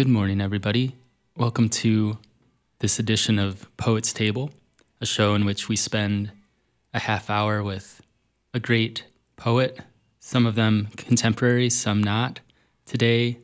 Good 0.00 0.08
morning, 0.08 0.40
everybody. 0.40 0.96
Welcome 1.36 1.68
to 1.84 2.16
this 2.78 2.98
edition 2.98 3.38
of 3.38 3.68
Poets 3.76 4.14
Table, 4.14 4.50
a 4.98 5.04
show 5.04 5.34
in 5.34 5.44
which 5.44 5.68
we 5.68 5.76
spend 5.76 6.32
a 6.94 6.98
half 6.98 7.28
hour 7.28 7.62
with 7.62 8.00
a 8.54 8.60
great 8.60 9.04
poet, 9.36 9.78
some 10.18 10.46
of 10.46 10.54
them 10.54 10.88
contemporary, 10.96 11.68
some 11.68 12.02
not. 12.02 12.40
Today, 12.86 13.40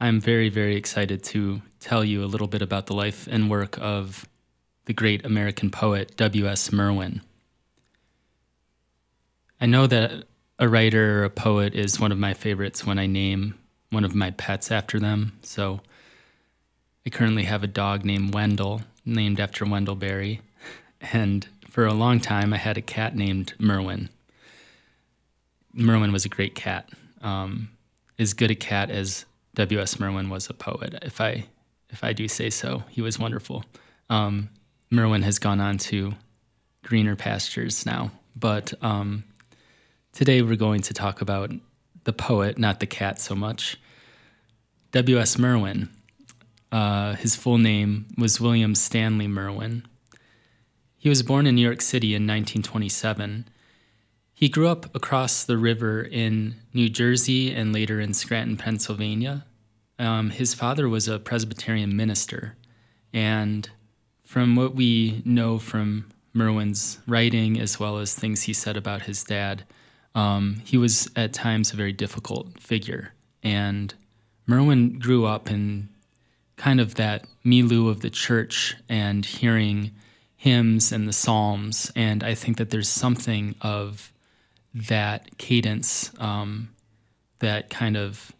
I'm 0.00 0.20
very, 0.20 0.50
very 0.50 0.76
excited 0.76 1.24
to 1.24 1.62
tell 1.80 2.04
you 2.04 2.22
a 2.22 2.30
little 2.30 2.46
bit 2.46 2.62
about 2.62 2.86
the 2.86 2.94
life 2.94 3.26
and 3.26 3.50
work 3.50 3.76
of 3.80 4.28
the 4.84 4.92
great 4.92 5.26
American 5.26 5.68
poet 5.68 6.16
W.S. 6.16 6.70
Merwin. 6.70 7.22
I 9.60 9.66
know 9.66 9.88
that 9.88 10.26
a 10.60 10.68
writer 10.68 11.22
or 11.22 11.24
a 11.24 11.30
poet 11.30 11.74
is 11.74 11.98
one 11.98 12.12
of 12.12 12.18
my 12.18 12.34
favorites 12.34 12.86
when 12.86 13.00
I 13.00 13.06
name 13.06 13.58
one 13.92 14.04
of 14.04 14.14
my 14.14 14.30
pets 14.30 14.70
after 14.70 14.98
them. 14.98 15.38
So 15.42 15.80
I 17.06 17.10
currently 17.10 17.44
have 17.44 17.62
a 17.62 17.68
dog 17.68 18.04
named 18.04 18.34
Wendell, 18.34 18.82
named 19.04 19.38
after 19.38 19.64
Wendell 19.66 19.96
Berry. 19.96 20.40
And 21.12 21.46
for 21.68 21.84
a 21.84 21.92
long 21.92 22.18
time, 22.18 22.54
I 22.54 22.56
had 22.56 22.78
a 22.78 22.82
cat 22.82 23.14
named 23.14 23.54
Merwin. 23.58 24.08
Merwin 25.74 26.12
was 26.12 26.24
a 26.24 26.28
great 26.28 26.54
cat, 26.54 26.88
um, 27.22 27.70
as 28.18 28.34
good 28.34 28.50
a 28.50 28.54
cat 28.54 28.90
as 28.90 29.24
W.S. 29.54 29.98
Merwin 29.98 30.30
was 30.30 30.48
a 30.48 30.54
poet. 30.54 30.94
If 31.02 31.20
I 31.20 31.46
if 31.90 32.02
I 32.02 32.14
do 32.14 32.26
say 32.28 32.48
so, 32.48 32.84
he 32.88 33.02
was 33.02 33.18
wonderful. 33.18 33.64
Um, 34.08 34.48
Merwin 34.90 35.22
has 35.22 35.38
gone 35.38 35.60
on 35.60 35.78
to 35.78 36.14
greener 36.82 37.16
pastures 37.16 37.84
now, 37.84 38.10
but 38.34 38.72
um, 38.82 39.24
today 40.12 40.40
we're 40.42 40.56
going 40.56 40.80
to 40.82 40.94
talk 40.94 41.20
about 41.20 41.50
the 42.04 42.12
poet, 42.12 42.58
not 42.58 42.80
the 42.80 42.86
cat 42.86 43.20
so 43.20 43.34
much. 43.34 43.78
W.S. 44.92 45.38
Merwin. 45.38 45.88
Uh, 46.70 47.14
his 47.16 47.36
full 47.36 47.58
name 47.58 48.06
was 48.16 48.40
William 48.40 48.74
Stanley 48.74 49.28
Merwin. 49.28 49.86
He 50.96 51.08
was 51.08 51.22
born 51.22 51.46
in 51.46 51.54
New 51.54 51.62
York 51.62 51.80
City 51.80 52.14
in 52.14 52.22
1927. 52.22 53.48
He 54.34 54.48
grew 54.48 54.68
up 54.68 54.94
across 54.94 55.44
the 55.44 55.58
river 55.58 56.02
in 56.02 56.56
New 56.72 56.88
Jersey 56.88 57.52
and 57.52 57.72
later 57.72 58.00
in 58.00 58.14
Scranton, 58.14 58.56
Pennsylvania. 58.56 59.44
Um, 59.98 60.30
his 60.30 60.54
father 60.54 60.88
was 60.88 61.08
a 61.08 61.18
Presbyterian 61.18 61.96
minister, 61.96 62.56
and 63.12 63.68
from 64.24 64.56
what 64.56 64.74
we 64.74 65.22
know 65.24 65.58
from 65.58 66.10
Merwin's 66.32 66.98
writing, 67.06 67.60
as 67.60 67.78
well 67.78 67.98
as 67.98 68.14
things 68.14 68.42
he 68.42 68.52
said 68.52 68.76
about 68.76 69.02
his 69.02 69.22
dad, 69.22 69.64
um, 70.14 70.62
he 70.64 70.76
was 70.76 71.10
at 71.16 71.32
times 71.32 71.72
a 71.72 71.76
very 71.76 71.92
difficult 71.92 72.60
figure. 72.60 73.12
And 73.42 73.94
Merwin 74.46 74.98
grew 74.98 75.24
up 75.24 75.50
in 75.50 75.88
kind 76.56 76.80
of 76.80 76.94
that 76.96 77.26
milieu 77.44 77.88
of 77.88 78.00
the 78.00 78.10
church 78.10 78.76
and 78.88 79.24
hearing 79.24 79.92
hymns 80.36 80.92
and 80.92 81.08
the 81.08 81.12
psalms. 81.12 81.90
And 81.96 82.22
I 82.22 82.34
think 82.34 82.56
that 82.58 82.70
there's 82.70 82.88
something 82.88 83.54
of 83.60 84.12
that 84.74 85.38
cadence, 85.38 86.12
um, 86.18 86.70
that 87.38 87.70
kind 87.70 87.96
of 87.96 88.32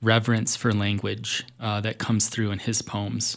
reverence 0.00 0.56
for 0.56 0.72
language 0.72 1.44
uh, 1.60 1.80
that 1.80 1.98
comes 1.98 2.28
through 2.28 2.50
in 2.50 2.58
his 2.58 2.82
poems. 2.82 3.36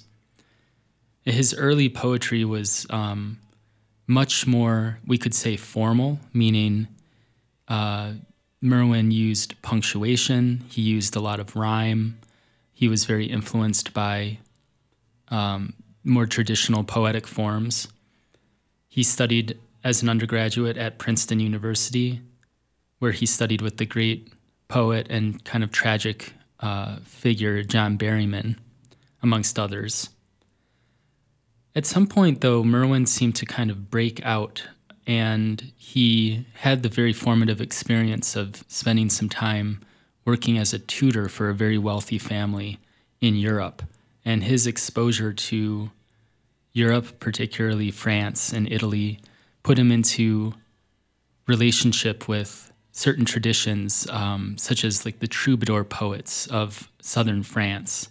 His 1.24 1.54
early 1.54 1.90
poetry 1.90 2.46
was 2.46 2.86
um, 2.90 3.40
much 4.08 4.48
more, 4.48 5.00
we 5.06 5.18
could 5.18 5.34
say, 5.34 5.56
formal, 5.56 6.20
meaning 6.34 6.88
uh, 7.72 8.12
Merwin 8.62 9.12
used 9.12 9.60
punctuation, 9.62 10.62
he 10.70 10.82
used 10.82 11.16
a 11.16 11.22
lot 11.22 11.40
of 11.40 11.56
rhyme. 11.56 12.20
He 12.74 12.90
was 12.90 13.06
very 13.06 13.28
influenced 13.28 13.94
by 13.94 14.40
um, 15.30 15.74
more 16.04 16.26
traditional 16.26 16.84
poetic 16.84 17.26
forms. 17.26 17.88
He 18.90 19.04
studied 19.04 19.58
as 19.86 20.04
an 20.04 20.10
undergraduate 20.10 20.76
at 20.76 21.00
Princeton 21.00 21.40
University, 21.40 22.20
where 23.00 23.14
he 23.14 23.26
studied 23.26 23.62
with 23.62 23.78
the 23.78 23.86
great 23.86 24.34
poet 24.68 25.08
and 25.10 25.42
kind 25.46 25.64
of 25.64 25.72
tragic 25.72 26.34
uh, 26.60 26.98
figure 27.06 27.64
John 27.64 27.98
Berryman, 27.98 28.58
amongst 29.24 29.58
others. 29.58 30.10
At 31.74 31.86
some 31.86 32.06
point, 32.06 32.42
though, 32.42 32.66
Merwin 32.66 33.06
seemed 33.06 33.38
to 33.38 33.46
kind 33.46 33.72
of 33.72 33.90
break 33.90 34.22
out 34.26 34.68
and 35.12 35.74
he 35.76 36.46
had 36.54 36.84
the 36.84 36.90
very 36.90 37.12
formative 37.12 37.60
experience 37.60 38.38
of 38.38 38.64
spending 38.70 39.10
some 39.10 39.28
time 39.28 39.82
working 40.24 40.58
as 40.58 40.74
a 40.74 40.80
tutor 40.80 41.28
for 41.28 41.50
a 41.50 41.54
very 41.54 41.78
wealthy 41.78 42.18
family 42.18 42.80
in 43.20 43.36
Europe. 43.36 43.84
And 44.24 44.42
his 44.42 44.66
exposure 44.66 45.34
to 45.34 45.92
Europe, 46.72 47.20
particularly 47.20 47.92
France 47.92 48.54
and 48.54 48.72
Italy, 48.72 49.20
put 49.64 49.78
him 49.78 49.92
into 49.92 50.54
relationship 51.46 52.30
with 52.30 52.72
certain 52.94 53.26
traditions, 53.26 54.08
um, 54.12 54.58
such 54.58 54.86
as 54.86 55.04
like 55.04 55.20
the 55.20 55.28
troubadour 55.28 55.84
poets 55.84 56.48
of 56.48 56.90
southern 57.02 57.44
France 57.44 58.08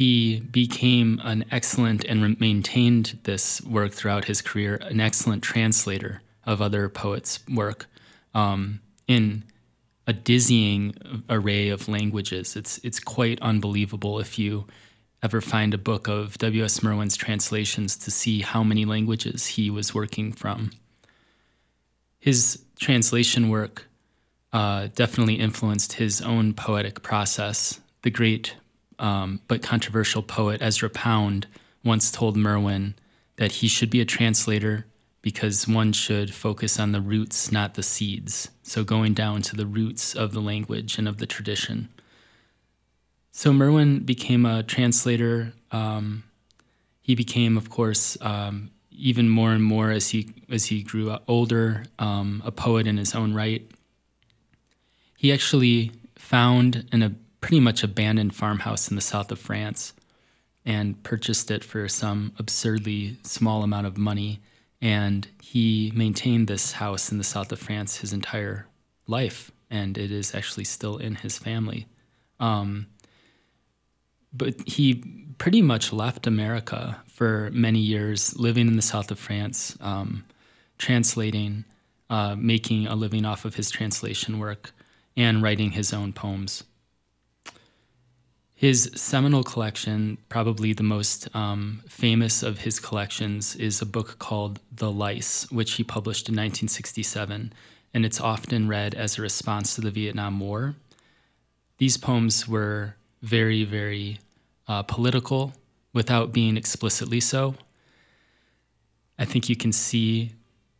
he 0.00 0.40
became 0.40 1.20
an 1.24 1.44
excellent 1.50 2.06
and 2.06 2.40
maintained 2.40 3.18
this 3.24 3.60
work 3.60 3.92
throughout 3.92 4.24
his 4.24 4.40
career, 4.40 4.76
an 4.76 4.98
excellent 4.98 5.42
translator 5.42 6.22
of 6.44 6.62
other 6.62 6.88
poets' 6.88 7.40
work 7.50 7.84
um, 8.32 8.80
in 9.06 9.44
a 10.06 10.14
dizzying 10.14 10.94
array 11.28 11.68
of 11.68 11.86
languages. 11.86 12.56
It's 12.56 12.78
it's 12.78 12.98
quite 12.98 13.38
unbelievable 13.42 14.18
if 14.20 14.38
you 14.38 14.66
ever 15.22 15.42
find 15.42 15.74
a 15.74 15.84
book 15.90 16.08
of 16.08 16.38
W.S. 16.38 16.82
Merwin's 16.82 17.18
translations 17.18 17.94
to 17.98 18.10
see 18.10 18.40
how 18.40 18.64
many 18.64 18.86
languages 18.86 19.44
he 19.44 19.68
was 19.68 19.94
working 19.94 20.32
from. 20.32 20.70
His 22.18 22.64
translation 22.78 23.50
work 23.50 23.86
uh, 24.54 24.88
definitely 24.94 25.34
influenced 25.34 25.92
his 25.92 26.22
own 26.22 26.54
poetic 26.54 27.02
process. 27.02 27.82
The 28.00 28.10
great 28.10 28.54
um, 29.00 29.40
but 29.48 29.62
controversial 29.62 30.22
poet 30.22 30.62
Ezra 30.62 30.90
Pound 30.90 31.46
once 31.84 32.10
told 32.10 32.36
Merwin 32.36 32.94
that 33.36 33.52
he 33.52 33.68
should 33.68 33.90
be 33.90 34.00
a 34.00 34.04
translator 34.04 34.86
because 35.22 35.66
one 35.66 35.92
should 35.92 36.32
focus 36.32 36.78
on 36.78 36.92
the 36.92 37.00
roots, 37.00 37.50
not 37.50 37.74
the 37.74 37.82
seeds. 37.82 38.50
So, 38.62 38.84
going 38.84 39.14
down 39.14 39.42
to 39.42 39.56
the 39.56 39.66
roots 39.66 40.14
of 40.14 40.32
the 40.32 40.40
language 40.40 40.98
and 40.98 41.08
of 41.08 41.18
the 41.18 41.26
tradition. 41.26 41.88
So, 43.32 43.52
Merwin 43.52 44.00
became 44.00 44.46
a 44.46 44.62
translator. 44.62 45.52
Um, 45.72 46.24
he 47.00 47.14
became, 47.14 47.56
of 47.56 47.70
course, 47.70 48.16
um, 48.20 48.70
even 48.90 49.28
more 49.28 49.52
and 49.52 49.64
more 49.64 49.90
as 49.90 50.08
he 50.08 50.32
as 50.50 50.66
he 50.66 50.82
grew 50.82 51.16
older, 51.26 51.84
um, 51.98 52.42
a 52.44 52.52
poet 52.52 52.86
in 52.86 52.96
his 52.96 53.14
own 53.14 53.34
right. 53.34 53.68
He 55.16 55.32
actually 55.32 55.92
found 56.16 56.86
an 56.92 57.02
pretty 57.40 57.60
much 57.60 57.82
abandoned 57.82 58.34
farmhouse 58.34 58.88
in 58.88 58.96
the 58.96 59.02
south 59.02 59.30
of 59.32 59.38
France 59.38 59.92
and 60.64 61.02
purchased 61.02 61.50
it 61.50 61.64
for 61.64 61.88
some 61.88 62.32
absurdly 62.38 63.16
small 63.22 63.62
amount 63.62 63.86
of 63.86 63.96
money. 63.96 64.40
And 64.82 65.26
he 65.42 65.92
maintained 65.94 66.48
this 66.48 66.72
house 66.72 67.10
in 67.10 67.18
the 67.18 67.24
south 67.24 67.52
of 67.52 67.58
France 67.58 67.96
his 67.96 68.12
entire 68.12 68.66
life, 69.06 69.50
and 69.70 69.96
it 69.98 70.10
is 70.10 70.34
actually 70.34 70.64
still 70.64 70.96
in 70.96 71.16
his 71.16 71.38
family. 71.38 71.86
Um, 72.38 72.86
but 74.32 74.54
he 74.66 75.02
pretty 75.38 75.62
much 75.62 75.92
left 75.92 76.26
America 76.26 77.00
for 77.08 77.50
many 77.52 77.80
years, 77.80 78.38
living 78.38 78.68
in 78.68 78.76
the 78.76 78.82
south 78.82 79.10
of 79.10 79.18
France, 79.18 79.76
um, 79.80 80.24
translating, 80.78 81.64
uh, 82.08 82.36
making 82.38 82.86
a 82.86 82.94
living 82.94 83.24
off 83.24 83.44
of 83.44 83.54
his 83.54 83.70
translation 83.70 84.38
work, 84.38 84.72
and 85.16 85.42
writing 85.42 85.72
his 85.72 85.92
own 85.92 86.12
poems. 86.12 86.64
His 88.60 88.90
seminal 88.94 89.42
collection, 89.42 90.18
probably 90.28 90.74
the 90.74 90.82
most 90.82 91.34
um, 91.34 91.80
famous 91.88 92.42
of 92.42 92.58
his 92.58 92.78
collections, 92.78 93.56
is 93.56 93.80
a 93.80 93.86
book 93.86 94.18
called 94.18 94.60
The 94.70 94.92
Lice, 94.92 95.50
which 95.50 95.72
he 95.72 95.82
published 95.82 96.28
in 96.28 96.34
1967, 96.34 97.54
and 97.94 98.04
it's 98.04 98.20
often 98.20 98.68
read 98.68 98.94
as 98.94 99.16
a 99.16 99.22
response 99.22 99.74
to 99.74 99.80
the 99.80 99.90
Vietnam 99.90 100.38
War. 100.40 100.74
These 101.78 101.96
poems 101.96 102.46
were 102.46 102.96
very, 103.22 103.64
very 103.64 104.18
uh, 104.68 104.82
political 104.82 105.54
without 105.94 106.30
being 106.30 106.58
explicitly 106.58 107.20
so. 107.20 107.54
I 109.18 109.24
think 109.24 109.48
you 109.48 109.56
can 109.56 109.72
see 109.72 110.32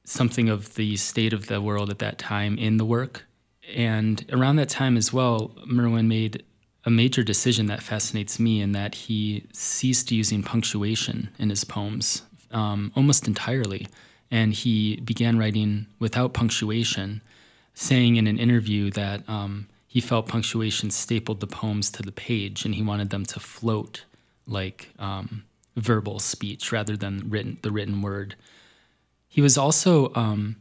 something 0.05 0.50
of 0.50 0.75
the 0.75 0.99
state 0.99 1.32
of 1.32 1.46
the 1.46 1.62
world 1.62 1.88
at 1.88 2.00
that 2.00 2.19
time 2.19 2.58
in 2.58 2.76
the 2.76 2.84
work. 2.84 3.25
And 3.75 4.22
around 4.31 4.56
that 4.56 4.69
time 4.69 4.99
as 4.99 5.14
well, 5.14 5.52
Merwin 5.64 6.08
made 6.08 6.44
a 6.85 6.91
major 6.91 7.23
decision 7.23 7.67
that 7.67 7.82
fascinates 7.82 8.38
me 8.41 8.61
in 8.61 8.73
that 8.73 8.94
he 8.94 9.44
ceased 9.53 10.11
using 10.11 10.43
punctuation 10.43 11.29
in 11.38 11.50
his 11.50 11.65
poems 11.65 12.23
um, 12.53 12.93
almost 12.97 13.27
entirely. 13.27 13.87
And 14.31 14.53
he 14.53 14.97
began 15.00 15.38
writing 15.38 15.87
without 15.99 16.35
punctuation, 16.35 17.21
saying 17.75 18.17
in 18.17 18.27
an 18.27 18.38
interview 18.38 18.91
that 18.93 19.29
um, 19.29 19.67
he 19.87 20.00
felt 20.00 20.29
punctuation 20.29 20.91
stapled 20.91 21.41
the 21.41 21.47
poems 21.47 21.91
to 21.91 22.03
the 22.03 22.12
page, 22.12 22.65
and 22.65 22.75
he 22.75 22.82
wanted 22.82 23.11
them 23.11 23.25
to 23.27 23.41
float 23.41 24.05
like 24.47 24.91
um, 24.99 25.44
verbal 25.77 26.19
speech 26.19 26.73
rather 26.73 26.97
than 26.97 27.29
written 27.29 27.59
the 27.62 27.73
written 27.73 28.00
word. 28.03 28.37
He 29.29 29.41
was 29.41 29.59
also 29.59 30.12
um, 30.15 30.56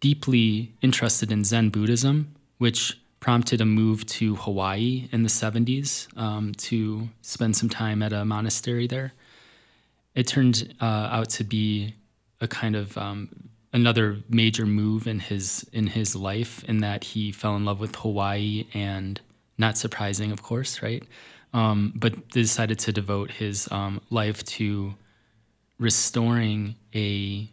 deeply 0.00 0.72
interested 0.82 1.32
in 1.32 1.44
Zen 1.44 1.70
Buddhism, 1.70 2.34
which 2.58 2.98
prompted 3.20 3.60
a 3.60 3.64
move 3.64 4.06
to 4.06 4.36
Hawaii 4.36 5.08
in 5.12 5.22
the 5.22 5.28
70s 5.28 6.06
um, 6.18 6.52
to 6.54 7.08
spend 7.22 7.56
some 7.56 7.68
time 7.68 8.02
at 8.02 8.12
a 8.12 8.24
monastery 8.24 8.86
there. 8.86 9.12
It 10.14 10.26
turned 10.26 10.74
uh, 10.80 10.84
out 10.84 11.30
to 11.30 11.44
be 11.44 11.94
a 12.40 12.48
kind 12.48 12.76
of 12.76 12.96
um, 12.98 13.28
another 13.72 14.18
major 14.28 14.66
move 14.66 15.06
in 15.06 15.18
his 15.18 15.66
in 15.72 15.86
his 15.86 16.16
life 16.16 16.64
in 16.64 16.78
that 16.78 17.04
he 17.04 17.32
fell 17.32 17.56
in 17.56 17.64
love 17.64 17.80
with 17.80 17.94
Hawaii 17.96 18.66
and 18.74 19.20
not 19.58 19.76
surprising, 19.76 20.32
of 20.32 20.42
course, 20.42 20.82
right? 20.82 21.02
Um, 21.52 21.92
but 21.96 22.28
decided 22.28 22.78
to 22.80 22.92
devote 22.92 23.30
his 23.30 23.68
um, 23.70 24.00
life 24.10 24.44
to 24.44 24.94
restoring 25.78 26.76
a 26.94 27.50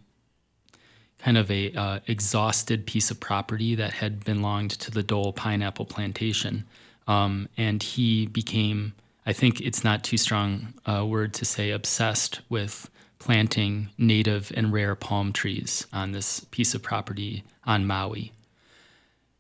kind 1.23 1.37
of 1.37 1.49
a 1.49 1.71
uh, 1.73 1.99
exhausted 2.05 2.85
piece 2.85 3.09
of 3.09 3.19
property 3.19 3.75
that 3.75 3.93
had 3.93 4.25
belonged 4.25 4.71
to 4.71 4.91
the 4.91 5.03
Dole 5.03 5.31
pineapple 5.31 5.85
plantation, 5.85 6.65
um, 7.07 7.47
and 7.57 7.81
he 7.81 8.25
became. 8.27 8.93
I 9.25 9.31
think 9.31 9.61
it's 9.61 9.85
not 9.85 10.03
too 10.03 10.17
strong 10.17 10.73
a 10.85 11.05
word 11.05 11.33
to 11.35 11.45
say 11.45 11.71
obsessed 11.71 12.41
with 12.49 12.89
planting 13.19 13.89
native 13.97 14.51
and 14.53 14.73
rare 14.73 14.95
palm 14.95 15.31
trees 15.31 15.87
on 15.93 16.11
this 16.11 16.41
piece 16.51 16.75
of 16.75 16.83
property 16.83 17.45
on 17.65 17.87
Maui. 17.87 18.33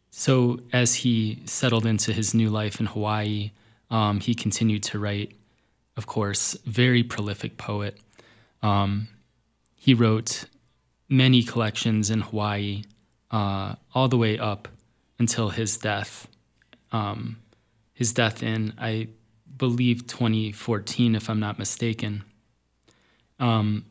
So, 0.09 0.61
as 0.71 0.95
he 0.95 1.41
settled 1.43 1.85
into 1.85 2.13
his 2.13 2.33
new 2.33 2.49
life 2.49 2.79
in 2.79 2.85
Hawaii, 2.85 3.51
um, 3.91 4.21
he 4.21 4.33
continued 4.33 4.83
to 4.83 4.99
write, 4.99 5.33
of 5.97 6.07
course, 6.07 6.53
very 6.65 7.03
prolific 7.03 7.57
poet. 7.57 7.97
Um, 8.61 9.09
he 9.75 9.93
wrote 9.93 10.45
many 11.13 11.43
collections 11.43 12.09
in 12.09 12.21
Hawaii, 12.21 12.81
uh, 13.29 13.75
all 13.93 14.07
the 14.07 14.17
way 14.17 14.39
up 14.39 14.67
until 15.19 15.49
his 15.49 15.77
death. 15.77 16.27
Um, 16.91 17.37
his 17.93 18.13
death 18.13 18.41
in, 18.41 18.73
I 18.79 19.09
believe, 19.55 20.07
2014, 20.07 21.13
if 21.13 21.29
I'm 21.29 21.39
not 21.39 21.59
mistaken. 21.59 22.23
Um, 23.39 23.85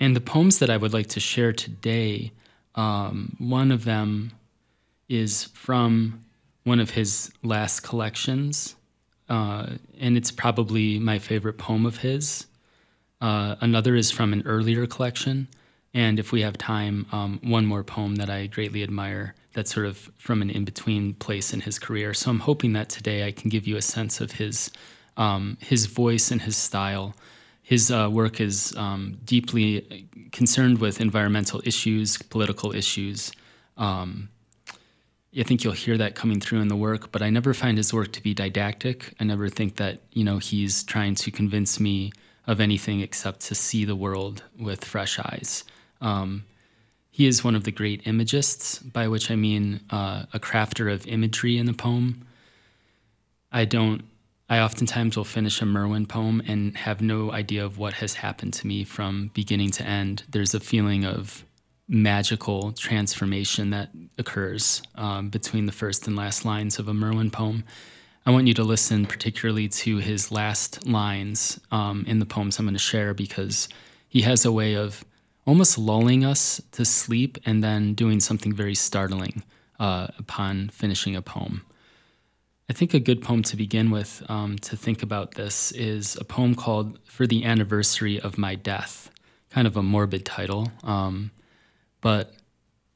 and 0.00 0.16
the 0.16 0.20
poems 0.22 0.60
that 0.60 0.70
I 0.70 0.78
would 0.78 0.94
like 0.94 1.08
to 1.08 1.20
share 1.20 1.52
today, 1.52 2.32
um, 2.74 3.36
one 3.38 3.70
of 3.70 3.84
them 3.84 4.32
is 5.10 5.44
from 5.44 6.24
one 6.64 6.80
of 6.80 6.90
his 6.90 7.30
last 7.42 7.80
collections, 7.80 8.76
uh, 9.28 9.66
and 10.00 10.16
it's 10.16 10.30
probably 10.30 10.98
my 10.98 11.18
favorite 11.18 11.58
poem 11.58 11.84
of 11.84 11.98
his. 11.98 12.46
Uh, 13.20 13.56
another 13.60 13.94
is 13.94 14.10
from 14.10 14.32
an 14.32 14.42
earlier 14.46 14.86
collection. 14.86 15.48
And 15.94 16.18
if 16.18 16.32
we 16.32 16.40
have 16.40 16.56
time, 16.56 17.06
um, 17.12 17.38
one 17.42 17.66
more 17.66 17.84
poem 17.84 18.16
that 18.16 18.30
I 18.30 18.46
greatly 18.46 18.82
admire 18.82 19.34
that's 19.52 19.74
sort 19.74 19.86
of 19.86 20.10
from 20.16 20.40
an 20.40 20.48
in 20.48 20.64
between 20.64 21.14
place 21.14 21.52
in 21.52 21.60
his 21.60 21.78
career. 21.78 22.14
So 22.14 22.30
I'm 22.30 22.40
hoping 22.40 22.72
that 22.72 22.88
today 22.88 23.26
I 23.26 23.32
can 23.32 23.50
give 23.50 23.66
you 23.66 23.76
a 23.76 23.82
sense 23.82 24.20
of 24.20 24.32
his, 24.32 24.70
um, 25.16 25.58
his 25.60 25.86
voice 25.86 26.30
and 26.30 26.40
his 26.40 26.56
style. 26.56 27.14
His 27.62 27.90
uh, 27.90 28.08
work 28.10 28.40
is 28.40 28.74
um, 28.76 29.18
deeply 29.24 30.08
concerned 30.32 30.78
with 30.78 31.00
environmental 31.00 31.60
issues, 31.64 32.16
political 32.16 32.74
issues. 32.74 33.32
Um, 33.76 34.30
I 35.38 35.44
think 35.44 35.64
you'll 35.64 35.72
hear 35.72 35.96
that 35.96 36.14
coming 36.14 36.40
through 36.40 36.60
in 36.60 36.68
the 36.68 36.76
work, 36.76 37.10
but 37.12 37.22
I 37.22 37.30
never 37.30 37.54
find 37.54 37.78
his 37.78 37.92
work 37.92 38.12
to 38.12 38.22
be 38.22 38.34
didactic. 38.34 39.14
I 39.18 39.24
never 39.24 39.48
think 39.48 39.76
that 39.76 40.00
you 40.12 40.24
know 40.24 40.38
he's 40.38 40.84
trying 40.84 41.14
to 41.16 41.30
convince 41.30 41.80
me 41.80 42.12
of 42.46 42.60
anything 42.60 43.00
except 43.00 43.40
to 43.40 43.54
see 43.54 43.84
the 43.86 43.96
world 43.96 44.42
with 44.58 44.84
fresh 44.84 45.18
eyes. 45.18 45.64
Um, 46.02 46.44
he 47.10 47.26
is 47.26 47.44
one 47.44 47.54
of 47.54 47.64
the 47.64 47.70
great 47.70 48.06
imagists, 48.06 48.78
by 48.78 49.08
which 49.08 49.30
I 49.30 49.36
mean 49.36 49.80
uh, 49.90 50.24
a 50.32 50.40
crafter 50.40 50.92
of 50.92 51.06
imagery 51.06 51.58
in 51.58 51.66
the 51.66 51.74
poem. 51.74 52.26
I 53.52 53.66
don't, 53.66 54.02
I 54.48 54.60
oftentimes 54.60 55.16
will 55.16 55.24
finish 55.24 55.60
a 55.60 55.66
Merwin 55.66 56.06
poem 56.06 56.42
and 56.46 56.76
have 56.76 57.00
no 57.00 57.30
idea 57.30 57.64
of 57.64 57.78
what 57.78 57.94
has 57.94 58.14
happened 58.14 58.54
to 58.54 58.66
me 58.66 58.82
from 58.84 59.30
beginning 59.34 59.70
to 59.72 59.86
end. 59.86 60.24
There's 60.30 60.54
a 60.54 60.60
feeling 60.60 61.04
of 61.04 61.44
magical 61.86 62.72
transformation 62.72 63.70
that 63.70 63.90
occurs 64.16 64.82
um, 64.94 65.28
between 65.28 65.66
the 65.66 65.72
first 65.72 66.06
and 66.06 66.16
last 66.16 66.46
lines 66.46 66.78
of 66.78 66.88
a 66.88 66.94
Merwin 66.94 67.30
poem. 67.30 67.64
I 68.24 68.30
want 68.30 68.46
you 68.46 68.54
to 68.54 68.64
listen 68.64 69.04
particularly 69.04 69.68
to 69.68 69.98
his 69.98 70.32
last 70.32 70.86
lines 70.86 71.60
um, 71.70 72.04
in 72.06 72.20
the 72.20 72.26
poems 72.26 72.58
I'm 72.58 72.64
going 72.64 72.74
to 72.74 72.78
share 72.78 73.12
because 73.12 73.68
he 74.08 74.22
has 74.22 74.46
a 74.46 74.52
way 74.52 74.76
of 74.76 75.04
almost 75.46 75.78
lulling 75.78 76.24
us 76.24 76.60
to 76.72 76.84
sleep 76.84 77.38
and 77.44 77.62
then 77.62 77.94
doing 77.94 78.20
something 78.20 78.52
very 78.52 78.74
startling 78.74 79.42
uh, 79.80 80.08
upon 80.18 80.68
finishing 80.68 81.16
a 81.16 81.22
poem. 81.22 81.62
I 82.70 82.72
think 82.72 82.94
a 82.94 83.00
good 83.00 83.20
poem 83.20 83.42
to 83.44 83.56
begin 83.56 83.90
with 83.90 84.22
um, 84.28 84.56
to 84.60 84.76
think 84.76 85.02
about 85.02 85.32
this 85.34 85.72
is 85.72 86.16
a 86.16 86.24
poem 86.24 86.54
called 86.54 86.98
For 87.04 87.26
the 87.26 87.44
Anniversary 87.44 88.20
of 88.20 88.38
My 88.38 88.54
Death, 88.54 89.10
kind 89.50 89.66
of 89.66 89.76
a 89.76 89.82
morbid 89.82 90.24
title. 90.24 90.70
Um, 90.84 91.32
but, 92.00 92.32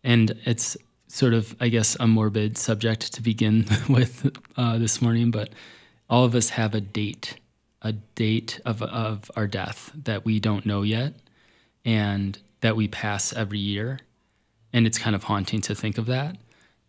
and 0.04 0.38
it's 0.44 0.76
sort 1.08 1.34
of, 1.34 1.54
I 1.60 1.68
guess, 1.68 1.96
a 1.98 2.06
morbid 2.06 2.56
subject 2.56 3.12
to 3.14 3.22
begin 3.22 3.66
with 3.88 4.34
uh, 4.56 4.78
this 4.78 5.02
morning, 5.02 5.30
but 5.30 5.50
all 6.08 6.24
of 6.24 6.34
us 6.34 6.50
have 6.50 6.74
a 6.74 6.80
date, 6.80 7.36
a 7.82 7.92
date 7.92 8.60
of, 8.64 8.82
of 8.82 9.30
our 9.36 9.48
death 9.48 9.90
that 10.04 10.24
we 10.24 10.38
don't 10.38 10.64
know 10.64 10.82
yet 10.82 11.12
and 11.86 12.38
that 12.60 12.76
we 12.76 12.88
pass 12.88 13.32
every 13.32 13.58
year. 13.58 14.00
And 14.72 14.86
it's 14.86 14.98
kind 14.98 15.16
of 15.16 15.24
haunting 15.24 15.62
to 15.62 15.74
think 15.74 15.96
of 15.96 16.06
that. 16.06 16.36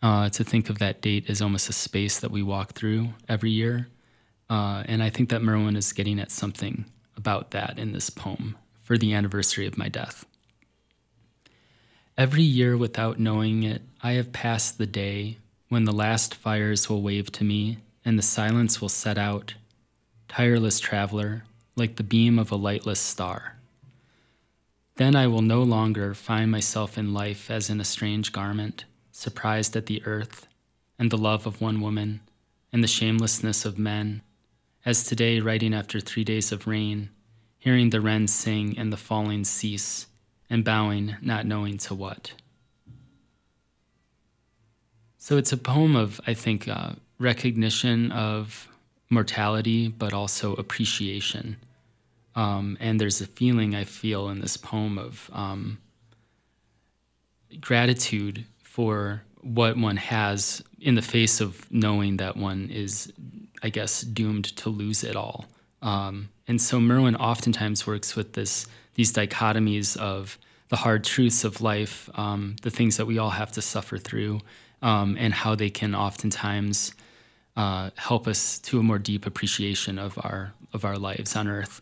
Uh, 0.03 0.29
to 0.29 0.43
think 0.43 0.69
of 0.69 0.77
that 0.77 1.01
date 1.01 1.27
as 1.27 1.41
almost 1.41 1.69
a 1.69 1.73
space 1.73 2.19
that 2.19 2.29
we 2.29 2.43
walk 2.43 2.73
through 2.73 3.09
every 3.27 3.49
year. 3.49 3.87
Uh, 4.47 4.83
and 4.85 5.01
I 5.01 5.09
think 5.09 5.29
that 5.29 5.41
Merwin 5.41 5.75
is 5.75 5.91
getting 5.91 6.19
at 6.19 6.29
something 6.29 6.85
about 7.15 7.51
that 7.51 7.79
in 7.79 7.93
this 7.93 8.11
poem 8.11 8.55
for 8.83 8.97
the 8.97 9.13
anniversary 9.13 9.65
of 9.65 9.77
my 9.77 9.89
death. 9.89 10.25
Every 12.15 12.43
year, 12.43 12.77
without 12.77 13.19
knowing 13.19 13.63
it, 13.63 13.81
I 14.03 14.13
have 14.13 14.31
passed 14.31 14.77
the 14.77 14.85
day 14.85 15.39
when 15.69 15.85
the 15.85 15.91
last 15.91 16.35
fires 16.35 16.89
will 16.89 17.01
wave 17.01 17.31
to 17.33 17.43
me 17.43 17.79
and 18.05 18.17
the 18.17 18.23
silence 18.23 18.79
will 18.79 18.89
set 18.89 19.17
out, 19.17 19.55
tireless 20.27 20.79
traveler, 20.79 21.43
like 21.75 21.95
the 21.95 22.03
beam 22.03 22.37
of 22.39 22.51
a 22.51 22.55
lightless 22.55 22.99
star. 22.99 23.56
Then 24.97 25.15
I 25.15 25.27
will 25.27 25.43
no 25.43 25.61
longer 25.61 26.15
find 26.15 26.49
myself 26.49 26.97
in 26.97 27.13
life 27.13 27.51
as 27.51 27.69
in 27.69 27.79
a 27.79 27.85
strange 27.85 28.31
garment, 28.31 28.85
surprised 29.11 29.75
at 29.75 29.85
the 29.85 30.03
earth 30.05 30.47
and 30.97 31.11
the 31.11 31.19
love 31.19 31.45
of 31.45 31.61
one 31.61 31.81
woman 31.81 32.21
and 32.73 32.83
the 32.83 32.87
shamelessness 32.87 33.63
of 33.63 33.77
men, 33.77 34.23
as 34.85 35.03
today, 35.03 35.39
writing 35.39 35.71
after 35.71 35.99
three 35.99 36.23
days 36.23 36.51
of 36.51 36.65
rain, 36.65 37.09
hearing 37.59 37.91
the 37.91 38.01
wrens 38.01 38.33
sing 38.33 38.75
and 38.77 38.91
the 38.91 38.97
falling 38.97 39.43
cease, 39.43 40.07
and 40.49 40.65
bowing, 40.65 41.15
not 41.21 41.45
knowing 41.45 41.77
to 41.77 41.93
what. 41.93 42.33
So 45.19 45.37
it's 45.37 45.51
a 45.51 45.57
poem 45.57 45.95
of, 45.95 46.19
I 46.25 46.33
think, 46.33 46.67
uh, 46.67 46.93
recognition 47.19 48.11
of 48.11 48.67
mortality, 49.11 49.89
but 49.89 50.11
also 50.11 50.53
appreciation 50.55 51.57
um, 52.37 52.77
and 52.79 53.01
there's 53.01 53.19
a 53.19 53.25
feeling 53.25 53.73
I 53.75 53.83
feel 53.83 54.29
in 54.29 54.39
this 54.39 54.57
poem 54.57 54.99
of 54.99 55.29
um, 55.33 55.79
gratitude 57.59 58.45
for 58.61 59.23
what 59.41 59.75
one 59.75 59.97
has 59.97 60.63
in 60.79 60.93
the 60.93 61.01
face 61.01 61.41
of 61.41 61.69
knowing 61.71 62.17
that 62.17 62.37
one 62.37 62.69
is, 62.71 63.11
I 63.63 63.69
guess, 63.69 64.01
doomed 64.01 64.55
to 64.57 64.69
lose 64.69 65.03
it 65.03 65.15
all. 65.15 65.45
Um, 65.81 66.29
and 66.47 66.61
so 66.61 66.79
Merwin 66.79 67.15
oftentimes 67.15 67.87
works 67.87 68.15
with 68.15 68.33
this 68.33 68.67
these 68.93 69.11
dichotomies 69.11 69.97
of 69.97 70.37
the 70.69 70.75
hard 70.75 71.03
truths 71.03 71.43
of 71.43 71.61
life, 71.61 72.09
um, 72.15 72.55
the 72.61 72.71
things 72.71 72.97
that 72.97 73.05
we 73.05 73.17
all 73.17 73.29
have 73.29 73.51
to 73.53 73.61
suffer 73.61 73.97
through, 73.97 74.41
um, 74.81 75.15
and 75.19 75.33
how 75.33 75.55
they 75.55 75.69
can 75.69 75.95
oftentimes 75.95 76.93
uh, 77.55 77.89
help 77.95 78.27
us 78.27 78.59
to 78.59 78.79
a 78.79 78.83
more 78.83 78.99
deep 78.99 79.25
appreciation 79.25 79.97
of 79.97 80.19
our 80.23 80.53
of 80.71 80.85
our 80.85 80.97
lives 80.97 81.35
on 81.35 81.47
Earth. 81.47 81.81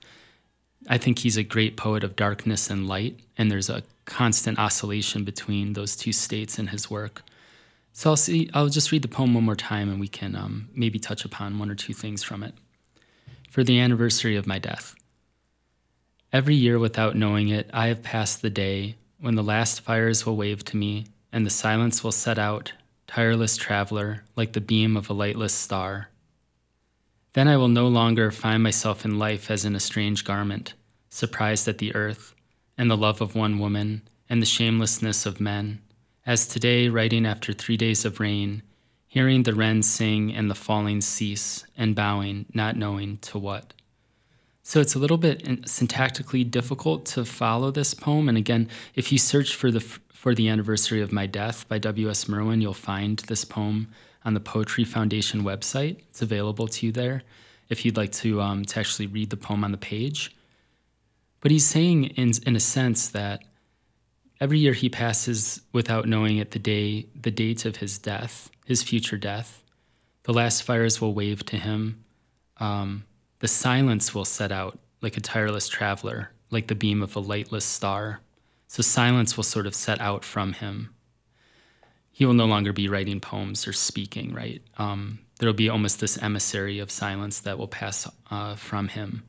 I 0.87 0.97
think 0.97 1.19
he's 1.19 1.37
a 1.37 1.43
great 1.43 1.77
poet 1.77 2.03
of 2.03 2.15
darkness 2.15 2.69
and 2.69 2.87
light, 2.87 3.19
and 3.37 3.49
there's 3.49 3.69
a 3.69 3.83
constant 4.05 4.59
oscillation 4.59 5.23
between 5.23 5.73
those 5.73 5.95
two 5.95 6.13
states 6.13 6.59
in 6.59 6.67
his 6.67 6.89
work. 6.89 7.23
So 7.93 8.11
I'll 8.11 8.17
see. 8.17 8.49
I'll 8.53 8.69
just 8.69 8.91
read 8.91 9.01
the 9.01 9.07
poem 9.07 9.33
one 9.33 9.45
more 9.45 9.55
time, 9.55 9.89
and 9.89 9.99
we 9.99 10.07
can 10.07 10.35
um, 10.35 10.69
maybe 10.75 10.99
touch 10.99 11.25
upon 11.25 11.57
one 11.57 11.69
or 11.69 11.75
two 11.75 11.93
things 11.93 12.23
from 12.23 12.43
it. 12.43 12.53
For 13.49 13.63
the 13.63 13.79
anniversary 13.79 14.35
of 14.35 14.45
my 14.45 14.59
death. 14.59 14.95
Every 16.33 16.55
year, 16.55 16.77
without 16.77 17.15
knowing 17.15 17.47
it, 17.47 17.69
I 17.71 17.87
have 17.87 18.03
passed 18.03 18.41
the 18.41 18.49
day 18.49 18.97
when 19.19 19.35
the 19.35 19.43
last 19.43 19.79
fires 19.81 20.25
will 20.25 20.35
wave 20.35 20.65
to 20.65 20.77
me, 20.77 21.05
and 21.31 21.45
the 21.45 21.49
silence 21.49 22.03
will 22.03 22.11
set 22.11 22.37
out, 22.37 22.73
tireless 23.07 23.55
traveler, 23.55 24.23
like 24.35 24.51
the 24.51 24.61
beam 24.61 24.97
of 24.97 25.09
a 25.09 25.13
lightless 25.13 25.53
star. 25.53 26.09
Then 27.35 27.49
I 27.49 27.57
will 27.57 27.67
no 27.67 27.89
longer 27.89 28.31
find 28.31 28.63
myself 28.63 29.03
in 29.03 29.19
life 29.19 29.51
as 29.51 29.65
in 29.65 29.75
a 29.75 29.79
strange 29.81 30.23
garment, 30.23 30.73
surprised 31.09 31.67
at 31.67 31.79
the 31.79 31.93
earth, 31.93 32.33
and 32.77 32.89
the 32.89 32.95
love 32.95 33.19
of 33.19 33.35
one 33.35 33.59
woman, 33.59 34.03
and 34.29 34.41
the 34.41 34.45
shamelessness 34.45 35.25
of 35.25 35.41
men, 35.41 35.81
as 36.25 36.47
today, 36.47 36.87
writing 36.87 37.25
after 37.25 37.51
three 37.51 37.75
days 37.75 38.05
of 38.05 38.21
rain, 38.21 38.63
hearing 39.05 39.43
the 39.43 39.53
wrens 39.53 39.85
sing 39.85 40.33
and 40.33 40.49
the 40.49 40.55
falling 40.55 41.01
cease, 41.01 41.65
and 41.75 41.93
bowing, 41.93 42.45
not 42.53 42.77
knowing 42.77 43.17
to 43.17 43.37
what. 43.37 43.73
So 44.63 44.79
it's 44.79 44.95
a 44.95 44.99
little 44.99 45.17
bit 45.17 45.45
uh, 45.45 45.55
syntactically 45.65 46.49
difficult 46.49 47.05
to 47.07 47.25
follow 47.25 47.69
this 47.69 47.93
poem. 47.93 48.29
And 48.29 48.37
again, 48.37 48.69
if 48.95 49.11
you 49.11 49.17
search 49.17 49.55
for 49.55 49.71
the 49.71 49.81
for 49.81 50.33
the 50.33 50.47
anniversary 50.47 51.01
of 51.01 51.11
my 51.11 51.27
death 51.27 51.67
by 51.67 51.79
W.S. 51.79 52.29
Merwin, 52.29 52.61
you'll 52.61 52.73
find 52.73 53.19
this 53.27 53.43
poem 53.43 53.89
on 54.25 54.33
the 54.33 54.39
Poetry 54.39 54.83
Foundation 54.83 55.43
website. 55.43 55.99
It's 56.09 56.21
available 56.21 56.67
to 56.67 56.85
you 56.85 56.91
there 56.91 57.23
if 57.69 57.85
you'd 57.85 57.97
like 57.97 58.11
to 58.11 58.41
um, 58.41 58.65
to 58.65 58.79
actually 58.79 59.07
read 59.07 59.29
the 59.29 59.37
poem 59.37 59.63
on 59.63 59.71
the 59.71 59.77
page. 59.77 60.35
But 61.41 61.51
he's 61.51 61.65
saying, 61.65 62.05
in 62.05 62.31
in 62.45 62.55
a 62.55 62.59
sense, 62.59 63.09
that 63.09 63.43
every 64.41 64.59
year 64.59 64.73
he 64.73 64.89
passes 64.89 65.61
without 65.71 66.07
knowing 66.07 66.37
it 66.37 66.51
the 66.51 66.59
day 66.59 67.05
the 67.19 67.31
date 67.31 67.65
of 67.65 67.77
his 67.77 67.97
death, 67.99 68.49
his 68.65 68.83
future 68.83 69.17
death. 69.17 69.63
The 70.23 70.33
last 70.33 70.63
fires 70.63 70.99
will 70.99 71.13
wave 71.13 71.45
to 71.45 71.57
him. 71.57 72.03
Um, 72.57 73.05
the 73.39 73.47
silence 73.47 74.15
will 74.15 74.25
set 74.25 74.51
out 74.51 74.79
like 75.01 75.17
a 75.17 75.21
tireless 75.21 75.67
traveler, 75.67 76.31
like 76.49 76.67
the 76.67 76.73
beam 76.73 77.03
of 77.03 77.15
a 77.15 77.19
lightless 77.19 77.65
star. 77.65 78.21
So 78.67 78.81
silence 78.81 79.37
will 79.37 79.43
sort 79.43 79.67
of 79.67 79.75
set 79.75 80.01
out 80.01 80.23
from 80.23 80.53
him. 80.53 80.94
He 82.15 82.25
will 82.25 82.33
no 82.33 82.45
longer 82.45 82.71
be 82.71 82.87
writing 82.87 83.19
poems 83.19 83.67
or 83.67 83.73
speaking, 83.73 84.33
right? 84.33 84.61
Um, 84.77 85.19
there 85.39 85.47
will 85.47 85.53
be 85.53 85.69
almost 85.69 85.99
this 85.99 86.17
emissary 86.21 86.79
of 86.79 86.89
silence 86.89 87.41
that 87.41 87.57
will 87.57 87.67
pass 87.67 88.09
uh, 88.31 88.55
from 88.55 88.87
him. 88.87 89.23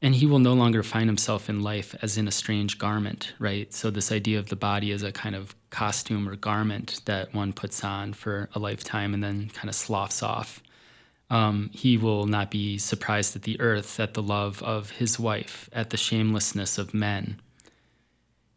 And 0.00 0.14
he 0.14 0.26
will 0.26 0.38
no 0.38 0.54
longer 0.54 0.82
find 0.82 1.08
himself 1.08 1.50
in 1.50 1.60
life 1.62 1.94
as 2.02 2.16
in 2.16 2.28
a 2.28 2.30
strange 2.30 2.78
garment, 2.78 3.34
right? 3.38 3.74
So, 3.74 3.90
this 3.90 4.12
idea 4.12 4.38
of 4.38 4.48
the 4.48 4.56
body 4.56 4.92
as 4.92 5.02
a 5.02 5.12
kind 5.12 5.34
of 5.34 5.54
costume 5.70 6.28
or 6.28 6.36
garment 6.36 7.00
that 7.06 7.34
one 7.34 7.52
puts 7.52 7.82
on 7.84 8.12
for 8.12 8.48
a 8.54 8.58
lifetime 8.58 9.12
and 9.12 9.22
then 9.22 9.50
kind 9.50 9.68
of 9.68 9.74
sloughs 9.74 10.22
off 10.22 10.62
um, 11.30 11.70
he 11.72 11.96
will 11.96 12.26
not 12.26 12.50
be 12.50 12.76
surprised 12.76 13.36
at 13.36 13.42
the 13.42 13.60
earth, 13.60 14.00
at 14.00 14.14
the 14.14 14.22
love 14.22 14.62
of 14.62 14.90
his 14.90 15.18
wife, 15.18 15.70
at 15.72 15.90
the 15.90 15.96
shamelessness 15.96 16.76
of 16.76 16.92
men. 16.92 17.40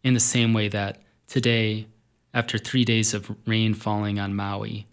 In 0.04 0.16
the 0.16 0.20
same 0.20 0.54
way 0.54 0.68
that 0.70 1.02
today, 1.28 1.88
after 2.34 2.58
three 2.58 2.84
days 2.86 3.14
of 3.14 3.36
rain 3.46 3.74
falling 3.74 4.20
on 4.20 4.36
Maui, 4.36 4.88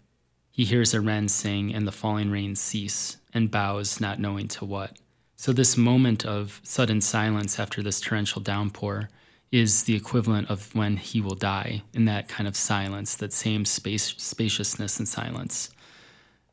he 0.51 0.65
hears 0.65 0.93
a 0.93 1.01
wren 1.01 1.27
sing 1.27 1.73
and 1.73 1.87
the 1.87 1.91
falling 1.91 2.29
rain 2.29 2.55
cease 2.55 3.17
and 3.33 3.49
bows, 3.49 3.99
not 3.99 4.19
knowing 4.19 4.47
to 4.49 4.65
what. 4.65 4.97
So, 5.37 5.51
this 5.51 5.75
moment 5.75 6.25
of 6.25 6.61
sudden 6.63 7.01
silence 7.01 7.59
after 7.59 7.81
this 7.81 7.99
torrential 7.99 8.41
downpour 8.41 9.09
is 9.51 9.83
the 9.83 9.95
equivalent 9.95 10.49
of 10.49 10.73
when 10.75 10.97
he 10.97 11.19
will 11.19 11.35
die 11.35 11.81
in 11.93 12.05
that 12.05 12.27
kind 12.27 12.47
of 12.47 12.55
silence, 12.55 13.15
that 13.15 13.33
same 13.33 13.65
space, 13.65 14.13
spaciousness 14.17 14.99
and 14.99 15.07
silence. 15.07 15.71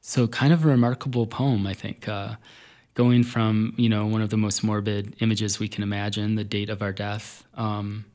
So, 0.01 0.27
kind 0.27 0.53
of 0.53 0.65
a 0.65 0.69
remarkable 0.69 1.27
poem, 1.27 1.67
I 1.67 1.75
think. 1.75 2.09
Uh, 2.09 2.37
going 2.95 3.23
from 3.23 3.75
you 3.77 3.89
know 3.89 4.07
one 4.07 4.23
of 4.23 4.31
the 4.31 4.37
most 4.37 4.65
morbid 4.65 5.15
images 5.21 5.61
we 5.61 5.69
can 5.69 5.83
imagine, 5.83 6.35
the 6.35 6.45
date 6.45 6.71
of 6.71 6.81
our 6.81 6.93
death. 6.93 7.45
Um, 7.55 8.07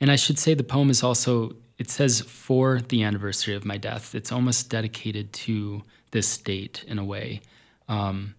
and 0.00 0.10
I 0.10 0.16
should 0.16 0.38
say 0.38 0.54
the 0.54 0.64
poem 0.64 0.90
is 0.90 1.02
also 1.02 1.56
it 1.78 1.90
says 1.90 2.20
for 2.20 2.80
the 2.80 3.02
anniversary 3.02 3.54
of 3.54 3.64
my 3.64 3.76
death. 3.76 4.14
It's 4.14 4.32
almost 4.32 4.70
dedicated 4.70 5.32
to 5.32 5.82
this 6.12 6.38
date 6.38 6.84
in 6.86 6.98
a 6.98 7.04
way. 7.04 7.40
Um, 7.88 8.34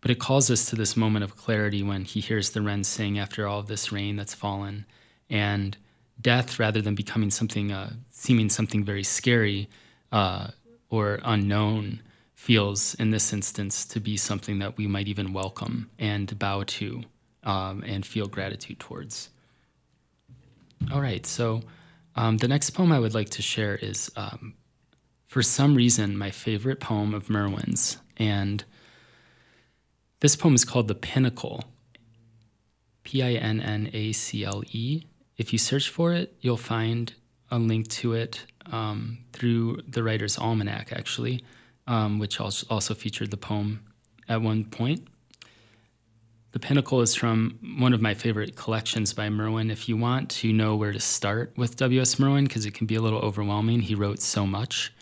but 0.00 0.10
it 0.10 0.18
calls 0.18 0.50
us 0.50 0.66
to 0.66 0.76
this 0.76 0.96
moment 0.96 1.24
of 1.24 1.36
clarity 1.36 1.82
when 1.82 2.04
he 2.04 2.20
hears 2.20 2.50
the 2.50 2.62
wren 2.62 2.84
sing 2.84 3.18
after 3.18 3.46
all 3.46 3.58
of 3.58 3.66
this 3.66 3.92
rain 3.92 4.16
that's 4.16 4.34
fallen, 4.34 4.86
and 5.28 5.76
death, 6.20 6.58
rather 6.58 6.80
than 6.80 6.94
becoming 6.94 7.30
something, 7.30 7.72
uh, 7.72 7.92
seeming 8.10 8.48
something 8.48 8.84
very 8.84 9.04
scary 9.04 9.68
uh, 10.12 10.48
or 10.88 11.20
unknown, 11.24 12.00
feels 12.34 12.94
in 12.94 13.10
this 13.10 13.32
instance 13.32 13.84
to 13.84 14.00
be 14.00 14.16
something 14.16 14.58
that 14.58 14.78
we 14.78 14.86
might 14.86 15.08
even 15.08 15.32
welcome 15.34 15.90
and 15.98 16.38
bow 16.38 16.62
to 16.66 17.02
um, 17.44 17.82
and 17.86 18.06
feel 18.06 18.26
gratitude 18.26 18.78
towards. 18.78 19.28
All 20.90 21.02
right, 21.02 21.26
so 21.26 21.62
um, 22.16 22.38
the 22.38 22.48
next 22.48 22.70
poem 22.70 22.92
I 22.92 22.98
would 22.98 23.14
like 23.14 23.30
to 23.30 23.42
share 23.42 23.76
is, 23.76 24.10
um, 24.16 24.54
for 25.26 25.42
some 25.42 25.74
reason, 25.74 26.16
my 26.16 26.30
favorite 26.30 26.80
poem 26.80 27.14
of 27.14 27.30
Merwin's. 27.30 27.98
And 28.16 28.64
this 30.20 30.36
poem 30.36 30.54
is 30.54 30.64
called 30.64 30.88
The 30.88 30.94
Pinnacle, 30.94 31.64
P 33.04 33.22
I 33.22 33.32
N 33.34 33.60
N 33.60 33.90
A 33.92 34.12
C 34.12 34.44
L 34.44 34.62
E. 34.70 35.04
If 35.36 35.52
you 35.52 35.58
search 35.58 35.88
for 35.88 36.12
it, 36.12 36.36
you'll 36.40 36.56
find 36.56 37.12
a 37.50 37.58
link 37.58 37.88
to 37.88 38.12
it 38.12 38.44
um, 38.70 39.18
through 39.32 39.80
the 39.88 40.02
writer's 40.02 40.36
almanac, 40.36 40.92
actually 40.92 41.42
um, 41.90 42.20
which 42.20 42.40
also 42.40 42.94
featured 42.94 43.32
the 43.32 43.36
poem 43.36 43.80
at 44.28 44.40
one 44.40 44.64
point. 44.64 45.08
The 46.52 46.58
Pinnacle 46.58 47.00
is 47.00 47.14
from 47.14 47.58
one 47.78 47.92
of 47.92 48.00
my 48.00 48.14
favorite 48.14 48.56
collections 48.56 49.12
by 49.12 49.28
Merwin. 49.28 49.70
If 49.70 49.88
you 49.88 49.96
want 49.96 50.30
to 50.30 50.52
know 50.52 50.74
where 50.74 50.92
to 50.92 50.98
start 50.98 51.52
with 51.56 51.76
W.S. 51.76 52.18
Merwin, 52.18 52.44
because 52.44 52.66
it 52.66 52.74
can 52.74 52.88
be 52.88 52.96
a 52.96 53.00
little 53.00 53.20
overwhelming, 53.20 53.80
he 53.80 53.94
wrote 53.94 54.20
so 54.20 54.46
much. 54.46 54.92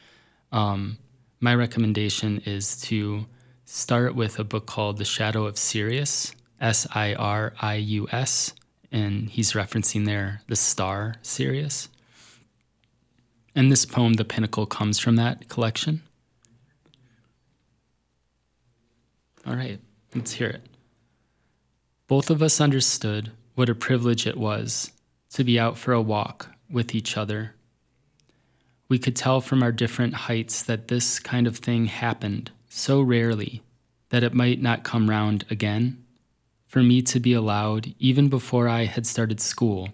Um, 0.52 0.98
my 1.40 1.54
recommendation 1.54 2.42
is 2.44 2.78
to 2.82 3.24
start 3.64 4.14
with 4.14 4.38
a 4.38 4.44
book 4.44 4.66
called 4.66 4.98
The 4.98 5.06
Shadow 5.06 5.46
of 5.46 5.56
Sirius, 5.56 6.34
S 6.60 6.86
I 6.94 7.14
R 7.14 7.54
I 7.60 7.76
U 7.76 8.06
S, 8.12 8.52
and 8.92 9.30
he's 9.30 9.52
referencing 9.52 10.04
there 10.04 10.42
the 10.48 10.56
star 10.56 11.14
Sirius. 11.22 11.88
And 13.54 13.72
this 13.72 13.86
poem, 13.86 14.14
The 14.14 14.24
Pinnacle, 14.24 14.66
comes 14.66 14.98
from 14.98 15.16
that 15.16 15.48
collection. 15.48 16.02
All 19.46 19.56
right, 19.56 19.80
let's 20.14 20.32
hear 20.32 20.48
it. 20.48 20.62
Both 22.08 22.30
of 22.30 22.42
us 22.42 22.58
understood 22.58 23.32
what 23.54 23.68
a 23.68 23.74
privilege 23.74 24.26
it 24.26 24.38
was 24.38 24.92
to 25.34 25.44
be 25.44 25.60
out 25.60 25.76
for 25.76 25.92
a 25.92 26.00
walk 26.00 26.48
with 26.70 26.94
each 26.94 27.18
other. 27.18 27.54
We 28.88 28.98
could 28.98 29.14
tell 29.14 29.42
from 29.42 29.62
our 29.62 29.72
different 29.72 30.14
heights 30.14 30.62
that 30.62 30.88
this 30.88 31.20
kind 31.20 31.46
of 31.46 31.58
thing 31.58 31.84
happened 31.84 32.50
so 32.70 33.02
rarely 33.02 33.62
that 34.08 34.22
it 34.22 34.32
might 34.32 34.62
not 34.62 34.84
come 34.84 35.10
round 35.10 35.44
again. 35.50 36.02
For 36.66 36.82
me 36.82 37.02
to 37.02 37.20
be 37.20 37.34
allowed, 37.34 37.94
even 37.98 38.28
before 38.28 38.68
I 38.68 38.86
had 38.86 39.06
started 39.06 39.38
school, 39.38 39.90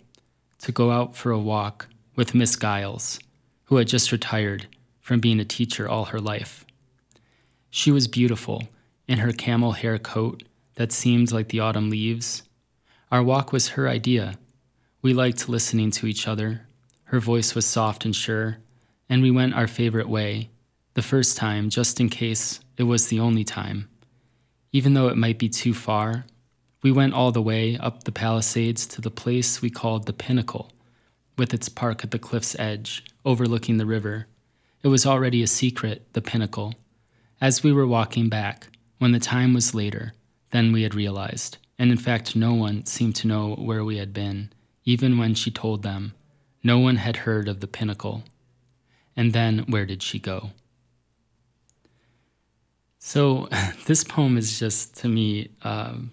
to 0.60 0.70
go 0.70 0.92
out 0.92 1.16
for 1.16 1.32
a 1.32 1.38
walk 1.38 1.88
with 2.14 2.34
Miss 2.34 2.54
Giles, 2.54 3.18
who 3.64 3.76
had 3.76 3.88
just 3.88 4.12
retired 4.12 4.68
from 5.00 5.18
being 5.18 5.40
a 5.40 5.44
teacher 5.44 5.88
all 5.88 6.06
her 6.06 6.20
life. 6.20 6.64
She 7.70 7.90
was 7.90 8.06
beautiful 8.06 8.68
in 9.08 9.18
her 9.18 9.32
camel 9.32 9.72
hair 9.72 9.98
coat 9.98 10.44
that 10.76 10.92
seemed 10.92 11.32
like 11.32 11.48
the 11.48 11.60
autumn 11.60 11.90
leaves. 11.90 12.42
Our 13.10 13.22
walk 13.22 13.52
was 13.52 13.68
her 13.68 13.88
idea. 13.88 14.34
We 15.02 15.14
liked 15.14 15.48
listening 15.48 15.90
to 15.92 16.06
each 16.06 16.26
other. 16.26 16.66
Her 17.04 17.20
voice 17.20 17.54
was 17.54 17.66
soft 17.66 18.04
and 18.04 18.14
sure, 18.14 18.58
and 19.08 19.22
we 19.22 19.30
went 19.30 19.54
our 19.54 19.66
favorite 19.66 20.08
way, 20.08 20.50
the 20.94 21.02
first 21.02 21.36
time, 21.36 21.68
just 21.70 22.00
in 22.00 22.08
case 22.08 22.60
it 22.76 22.84
was 22.84 23.08
the 23.08 23.20
only 23.20 23.44
time. 23.44 23.88
Even 24.72 24.94
though 24.94 25.08
it 25.08 25.16
might 25.16 25.38
be 25.38 25.48
too 25.48 25.74
far, 25.74 26.24
we 26.82 26.90
went 26.90 27.14
all 27.14 27.30
the 27.30 27.42
way 27.42 27.76
up 27.78 28.04
the 28.04 28.12
Palisades 28.12 28.86
to 28.88 29.00
the 29.00 29.10
place 29.10 29.62
we 29.62 29.70
called 29.70 30.06
the 30.06 30.12
Pinnacle, 30.12 30.72
with 31.38 31.54
its 31.54 31.68
park 31.68 32.02
at 32.02 32.10
the 32.10 32.18
cliff's 32.18 32.56
edge, 32.58 33.04
overlooking 33.24 33.76
the 33.76 33.86
river. 33.86 34.26
It 34.82 34.88
was 34.88 35.06
already 35.06 35.42
a 35.42 35.46
secret, 35.46 36.12
the 36.12 36.20
Pinnacle. 36.20 36.74
As 37.40 37.62
we 37.62 37.72
were 37.72 37.86
walking 37.86 38.28
back, 38.28 38.68
when 38.98 39.12
the 39.12 39.20
time 39.20 39.54
was 39.54 39.74
later 39.74 40.14
than 40.54 40.70
we 40.70 40.84
had 40.84 40.94
realized, 40.94 41.58
and 41.80 41.90
in 41.90 41.98
fact, 41.98 42.36
no 42.36 42.54
one 42.54 42.86
seemed 42.86 43.16
to 43.16 43.26
know 43.26 43.56
where 43.56 43.84
we 43.84 43.96
had 43.96 44.12
been, 44.12 44.52
even 44.84 45.18
when 45.18 45.34
she 45.34 45.50
told 45.50 45.82
them. 45.82 46.14
No 46.62 46.78
one 46.78 46.94
had 46.94 47.16
heard 47.16 47.48
of 47.48 47.58
the 47.58 47.66
pinnacle. 47.66 48.22
And 49.16 49.32
then, 49.32 49.64
where 49.68 49.84
did 49.84 50.00
she 50.00 50.20
go? 50.20 50.52
So, 53.00 53.48
this 53.86 54.04
poem 54.04 54.38
is 54.38 54.56
just 54.60 54.96
to 54.98 55.08
me, 55.08 55.50
um, 55.62 56.12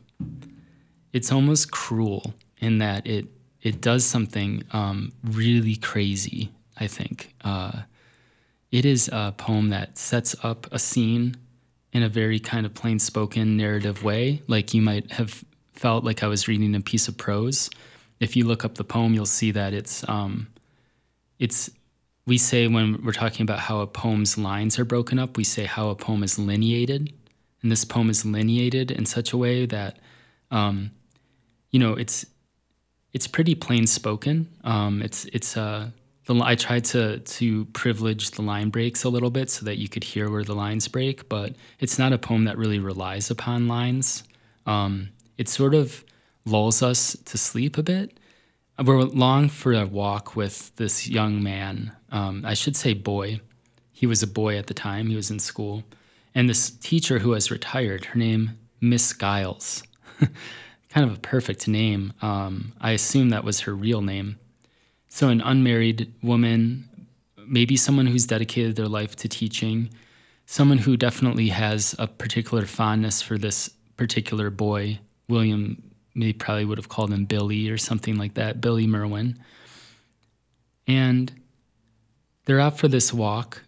it's 1.13 1.31
almost 1.31 1.69
cruel 1.69 2.33
in 2.57 2.79
that 2.79 3.05
it 3.05 3.27
it 3.61 3.79
does 3.79 4.03
something 4.03 4.63
um, 4.71 5.13
really 5.23 5.75
crazy. 5.75 6.49
I 6.77 6.87
think 6.87 7.35
uh, 7.43 7.83
it 8.71 8.85
is 8.85 9.07
a 9.13 9.35
poem 9.37 9.69
that 9.69 9.99
sets 9.99 10.35
up 10.41 10.67
a 10.71 10.79
scene 10.79 11.35
in 11.93 12.03
a 12.03 12.09
very 12.09 12.39
kind 12.39 12.65
of 12.65 12.73
plain 12.73 12.99
spoken 12.99 13.57
narrative 13.57 14.03
way, 14.03 14.41
like 14.47 14.73
you 14.73 14.81
might 14.81 15.11
have 15.11 15.43
felt 15.73 16.03
like 16.03 16.23
I 16.23 16.27
was 16.27 16.47
reading 16.47 16.75
a 16.75 16.81
piece 16.81 17.07
of 17.07 17.17
prose. 17.17 17.69
If 18.19 18.35
you 18.35 18.45
look 18.45 18.63
up 18.63 18.75
the 18.75 18.83
poem, 18.83 19.13
you'll 19.13 19.25
see 19.25 19.51
that 19.51 19.73
it's 19.73 20.07
um, 20.07 20.47
it's 21.39 21.69
we 22.25 22.37
say 22.37 22.67
when 22.67 23.03
we're 23.03 23.13
talking 23.13 23.43
about 23.43 23.59
how 23.59 23.81
a 23.81 23.87
poem's 23.87 24.37
lines 24.37 24.77
are 24.77 24.85
broken 24.85 25.19
up, 25.19 25.37
we 25.37 25.43
say 25.43 25.65
how 25.65 25.89
a 25.89 25.95
poem 25.95 26.23
is 26.23 26.37
lineated. 26.37 27.11
And 27.61 27.71
this 27.71 27.85
poem 27.85 28.09
is 28.09 28.25
lineated 28.25 28.91
in 28.91 29.05
such 29.05 29.33
a 29.33 29.37
way 29.37 29.65
that, 29.67 29.99
um, 30.49 30.91
you 31.71 31.79
know, 31.79 31.93
it's 31.93 32.25
it's 33.13 33.27
pretty 33.27 33.55
plain 33.55 33.87
spoken. 33.87 34.47
Um, 34.63 35.01
it's 35.01 35.25
it's 35.25 35.57
uh, 35.57 35.89
the, 36.33 36.43
I 36.43 36.55
tried 36.55 36.85
to 36.85 37.19
to 37.19 37.65
privilege 37.65 38.31
the 38.31 38.41
line 38.41 38.69
breaks 38.69 39.03
a 39.03 39.09
little 39.09 39.29
bit 39.29 39.49
so 39.49 39.65
that 39.65 39.77
you 39.77 39.89
could 39.89 40.03
hear 40.03 40.29
where 40.29 40.43
the 40.43 40.55
lines 40.55 40.87
break, 40.87 41.27
but 41.29 41.55
it's 41.79 41.97
not 41.97 42.13
a 42.13 42.17
poem 42.17 42.45
that 42.45 42.57
really 42.57 42.79
relies 42.79 43.31
upon 43.31 43.67
lines. 43.67 44.23
Um, 44.65 45.09
it 45.37 45.49
sort 45.49 45.73
of 45.73 46.03
lulls 46.45 46.81
us 46.81 47.17
to 47.25 47.37
sleep 47.37 47.77
a 47.77 47.83
bit. 47.83 48.19
We're 48.83 49.03
long 49.03 49.49
for 49.49 49.73
a 49.73 49.85
walk 49.85 50.35
with 50.35 50.75
this 50.75 51.07
young 51.07 51.43
man. 51.43 51.91
Um, 52.11 52.43
I 52.45 52.53
should 52.53 52.75
say 52.75 52.93
boy. 52.93 53.41
He 53.91 54.07
was 54.07 54.23
a 54.23 54.27
boy 54.27 54.57
at 54.57 54.67
the 54.67 54.73
time. 54.73 55.07
He 55.07 55.15
was 55.15 55.29
in 55.29 55.37
school, 55.39 55.83
and 56.33 56.49
this 56.49 56.71
teacher 56.71 57.19
who 57.19 57.33
has 57.33 57.51
retired. 57.51 58.05
Her 58.05 58.17
name 58.17 58.57
Miss 58.79 59.13
Giles. 59.13 59.83
kind 60.89 61.09
of 61.09 61.15
a 61.15 61.19
perfect 61.19 61.67
name. 61.67 62.13
Um, 62.21 62.73
I 62.81 62.91
assume 62.91 63.29
that 63.29 63.43
was 63.43 63.61
her 63.61 63.73
real 63.73 64.01
name. 64.01 64.37
So, 65.13 65.27
an 65.27 65.41
unmarried 65.41 66.13
woman, 66.23 66.87
maybe 67.45 67.75
someone 67.75 68.07
who's 68.07 68.25
dedicated 68.25 68.77
their 68.77 68.87
life 68.87 69.13
to 69.17 69.27
teaching, 69.27 69.89
someone 70.45 70.77
who 70.77 70.95
definitely 70.95 71.49
has 71.49 71.93
a 71.99 72.07
particular 72.07 72.65
fondness 72.65 73.21
for 73.21 73.37
this 73.37 73.69
particular 73.97 74.49
boy. 74.49 74.99
William 75.27 75.83
maybe 76.15 76.31
probably 76.31 76.63
would 76.63 76.77
have 76.77 76.87
called 76.87 77.11
him 77.11 77.25
Billy 77.25 77.69
or 77.69 77.77
something 77.77 78.17
like 78.17 78.35
that, 78.35 78.61
Billy 78.61 78.87
Merwin. 78.87 79.37
And 80.87 81.29
they're 82.45 82.61
out 82.61 82.79
for 82.79 82.87
this 82.87 83.13
walk. 83.13 83.63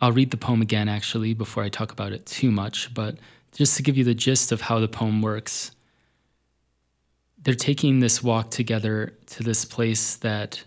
I'll 0.00 0.10
read 0.10 0.32
the 0.32 0.36
poem 0.36 0.62
again, 0.62 0.88
actually, 0.88 1.32
before 1.32 1.62
I 1.62 1.68
talk 1.68 1.92
about 1.92 2.12
it 2.12 2.26
too 2.26 2.50
much, 2.50 2.92
but 2.92 3.18
just 3.52 3.76
to 3.76 3.84
give 3.84 3.96
you 3.96 4.02
the 4.02 4.14
gist 4.14 4.50
of 4.50 4.62
how 4.62 4.80
the 4.80 4.88
poem 4.88 5.22
works 5.22 5.70
they're 7.42 7.54
taking 7.54 8.00
this 8.00 8.22
walk 8.22 8.50
together 8.50 9.14
to 9.26 9.42
this 9.42 9.64
place 9.64 10.16
that 10.16 10.62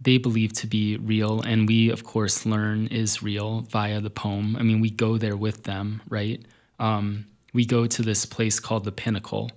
they 0.00 0.18
believe 0.18 0.52
to 0.52 0.66
be 0.66 0.96
real 0.98 1.40
and 1.40 1.66
we 1.66 1.90
of 1.90 2.04
course 2.04 2.46
learn 2.46 2.86
is 2.88 3.22
real 3.22 3.62
via 3.62 4.00
the 4.00 4.10
poem. 4.10 4.56
I 4.56 4.62
mean 4.62 4.80
we 4.80 4.90
go 4.90 5.18
there 5.18 5.36
with 5.36 5.64
them 5.64 6.02
right? 6.08 6.44
Um, 6.78 7.26
we 7.52 7.64
go 7.64 7.86
to 7.86 8.02
this 8.02 8.26
place 8.26 8.60
called 8.60 8.84
the 8.84 8.92
pinnacle 8.92 9.50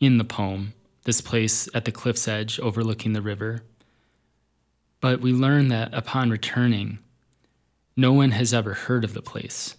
in 0.00 0.18
the 0.18 0.24
poem 0.24 0.74
this 1.04 1.20
place 1.20 1.68
at 1.74 1.84
the 1.84 1.92
cliff's 1.92 2.26
edge 2.26 2.58
overlooking 2.60 3.12
the 3.12 3.20
river. 3.22 3.62
But 5.00 5.20
we 5.20 5.32
learn 5.32 5.68
that 5.68 5.92
upon 5.92 6.30
returning 6.30 6.98
no 7.96 8.12
one 8.12 8.30
has 8.32 8.54
ever 8.54 8.72
heard 8.72 9.04
of 9.04 9.12
the 9.12 9.22
place. 9.22 9.76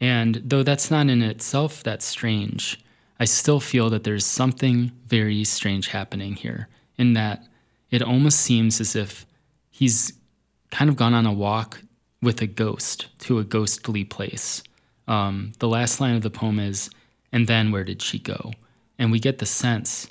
And 0.00 0.40
though 0.44 0.62
that's 0.62 0.90
not 0.90 1.08
in 1.08 1.22
itself 1.22 1.82
that 1.82 2.02
strange 2.02 2.78
I 3.20 3.26
still 3.26 3.60
feel 3.60 3.90
that 3.90 4.02
there's 4.02 4.24
something 4.24 4.92
very 5.06 5.44
strange 5.44 5.88
happening 5.88 6.36
here, 6.36 6.68
in 6.96 7.12
that 7.12 7.46
it 7.90 8.02
almost 8.02 8.40
seems 8.40 8.80
as 8.80 8.94
if 8.96 9.26
he's 9.70 10.12
kind 10.70 10.88
of 10.88 10.96
gone 10.96 11.14
on 11.14 11.26
a 11.26 11.32
walk 11.32 11.80
with 12.22 12.40
a 12.42 12.46
ghost 12.46 13.06
to 13.20 13.38
a 13.38 13.44
ghostly 13.44 14.04
place. 14.04 14.62
Um, 15.08 15.52
the 15.58 15.68
last 15.68 16.00
line 16.00 16.14
of 16.14 16.22
the 16.22 16.30
poem 16.30 16.58
is, 16.58 16.90
and 17.32 17.46
then 17.46 17.72
where 17.72 17.84
did 17.84 18.02
she 18.02 18.18
go? 18.18 18.52
And 18.98 19.10
we 19.10 19.18
get 19.18 19.38
the 19.38 19.46
sense 19.46 20.08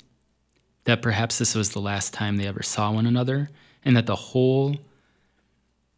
that 0.84 1.02
perhaps 1.02 1.38
this 1.38 1.54
was 1.54 1.70
the 1.70 1.80
last 1.80 2.12
time 2.12 2.36
they 2.36 2.46
ever 2.46 2.62
saw 2.62 2.90
one 2.92 3.06
another, 3.06 3.48
and 3.84 3.96
that 3.96 4.06
the 4.06 4.16
whole 4.16 4.76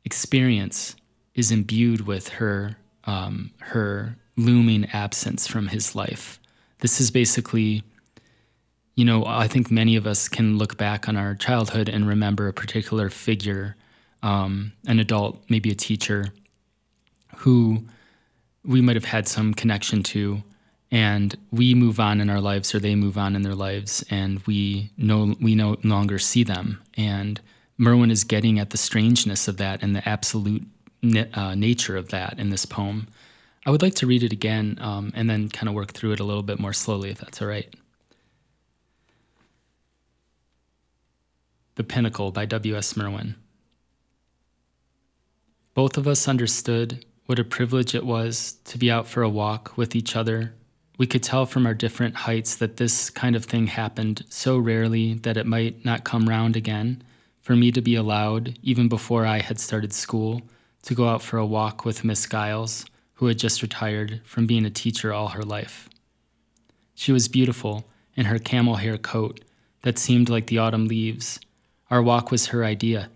experience 0.05 0.95
is 1.35 1.51
imbued 1.51 2.07
with 2.07 2.29
her 2.29 2.77
um, 3.05 3.51
her 3.59 4.17
looming 4.37 4.85
absence 4.93 5.47
from 5.47 5.69
his 5.69 5.95
life 5.95 6.39
this 6.83 7.01
is 7.01 7.11
basically 7.12 7.85
you 8.95 9.05
know 9.05 9.25
i 9.27 9.47
think 9.47 9.71
many 9.71 9.97
of 9.97 10.07
us 10.07 10.29
can 10.29 10.59
look 10.59 10.77
back 10.77 11.09
on 11.09 11.16
our 11.16 11.35
childhood 11.35 11.88
and 11.88 12.07
remember 12.07 12.49
a 12.49 12.53
particular 12.53 13.11
figure 13.11 13.77
um, 14.23 14.73
an 14.87 15.01
adult 15.01 15.43
maybe 15.49 15.71
a 15.71 15.75
teacher 15.75 16.27
who 17.37 17.85
we 18.64 18.81
might 18.81 18.97
have 18.97 19.05
had 19.05 19.27
some 19.27 19.53
connection 19.53 20.03
to 20.03 20.43
and 20.93 21.37
we 21.51 21.75
move 21.75 21.99
on 21.99 22.21
in 22.21 22.31
our 22.31 22.40
lives 22.40 22.75
or 22.75 22.79
they 22.79 22.95
move 22.95 23.19
on 23.19 23.35
in 23.35 23.43
their 23.43 23.55
lives 23.55 24.05
and 24.11 24.40
we 24.47 24.90
no 24.97 25.35
we 25.40 25.55
no 25.55 25.77
longer 25.83 26.19
see 26.19 26.45
them 26.45 26.81
and 26.97 27.40
merwin 27.79 28.11
is 28.11 28.25
getting 28.25 28.59
at 28.59 28.71
the 28.71 28.79
strangeness 28.79 29.49
of 29.49 29.57
that 29.57 29.83
and 29.83 29.97
the 29.97 30.09
absolute 30.09 30.62
uh, 31.35 31.55
nature 31.55 31.97
of 31.97 32.09
that 32.11 32.38
in 32.38 32.51
this 32.51 32.64
poem 32.64 33.09
I 33.64 33.71
would 33.71 33.83
like 33.83 33.95
to 33.97 34.07
read 34.07 34.23
it 34.23 34.33
again 34.33 34.79
um, 34.81 35.12
and 35.14 35.31
then 35.31 35.49
kind 35.49 35.69
of 35.69 35.75
work 35.75 35.93
through 35.93 36.12
it 36.12 36.21
a 36.21 36.25
little 36.25 36.43
bit 36.43 36.59
more 36.59 36.73
slowly, 36.73 37.11
if 37.11 37.19
that's 37.19 37.40
all 37.40 37.47
right. 37.47 37.73
The 41.75 41.85
Pinnacle 41.85 42.31
by 42.31 42.45
W.S. 42.45 42.97
Merwin. 42.97 43.35
Both 45.75 45.97
of 45.97 46.07
us 46.07 46.29
understood 46.29 47.07
what 47.25 47.39
a 47.39 47.45
privilege 47.45 47.95
it 47.95 48.05
was 48.05 48.59
to 48.65 48.77
be 48.77 48.91
out 48.91 49.07
for 49.07 49.23
a 49.23 49.29
walk 49.29 49.77
with 49.79 49.97
each 49.97 50.15
other. 50.15 50.53
We 50.99 51.07
could 51.07 51.23
tell 51.23 51.47
from 51.47 51.67
our 51.67 51.73
different 51.73 52.15
heights 52.15 52.57
that 52.57 52.77
this 52.77 53.09
kind 53.09 53.35
of 53.35 53.47
thing 53.47 53.69
happened 53.69 54.25
so 54.29 54.59
rarely 54.59 55.15
that 55.15 55.39
it 55.39 55.47
might 55.47 55.83
not 55.83 56.05
come 56.05 56.29
round 56.29 56.57
again 56.57 57.03
for 57.41 57.57
me 57.57 57.73
to 57.73 57.81
be 57.81 57.95
allowed, 57.95 58.59
even 58.63 58.89
before 58.89 59.25
I 59.25 59.39
had 59.39 59.59
started 59.59 59.95
school, 59.95 60.43
to 60.83 60.95
go 60.95 61.09
out 61.09 61.23
for 61.23 61.39
a 61.39 61.47
walk 61.47 61.87
with 61.87 62.05
Miss 62.05 62.27
Giles 62.27 62.85
who 63.15 63.27
had 63.29 63.39
just 63.39 63.63
retired 63.63 64.21
from 64.25 64.47
being 64.47 64.67
a 64.67 64.71
teacher 64.71 65.13
all 65.13 65.29
her 65.29 65.43
life. 65.43 65.89
She 66.95 67.13
was 67.13 67.29
beautiful 67.29 67.87
in 68.15 68.27
her 68.27 68.39
camel 68.39 68.77
hair 68.77 68.99
coat 68.99 69.41
that 69.83 69.99
seemed 69.99 70.29
like 70.29 70.49
the 70.49 70.59
autumn 70.59 70.87
leaves. 70.87 71.41
Our 71.92 72.02
walk 72.02 72.31
was 72.31 72.46
her 72.46 72.64
idea. 72.64 73.11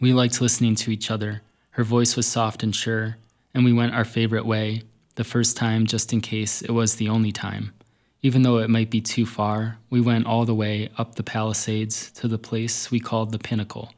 We 0.00 0.12
liked 0.12 0.40
listening 0.40 0.74
to 0.74 0.90
each 0.90 1.12
other. 1.12 1.42
Her 1.70 1.84
voice 1.84 2.16
was 2.16 2.26
soft 2.26 2.64
and 2.64 2.74
sure, 2.74 3.18
and 3.54 3.64
we 3.64 3.72
went 3.72 3.94
our 3.94 4.04
favorite 4.04 4.44
way, 4.44 4.82
the 5.14 5.22
first 5.22 5.56
time 5.56 5.86
just 5.86 6.12
in 6.12 6.20
case 6.20 6.60
it 6.60 6.72
was 6.72 6.96
the 6.96 7.08
only 7.08 7.30
time. 7.30 7.72
Even 8.20 8.42
though 8.42 8.58
it 8.58 8.68
might 8.68 8.90
be 8.90 9.00
too 9.00 9.24
far, 9.24 9.78
we 9.90 10.00
went 10.00 10.26
all 10.26 10.44
the 10.44 10.56
way 10.56 10.88
up 10.98 11.14
the 11.14 11.22
Palisades 11.22 12.10
to 12.16 12.26
the 12.26 12.36
place 12.36 12.90
we 12.90 12.98
called 12.98 13.30
the 13.30 13.38
Pinnacle, 13.38 13.94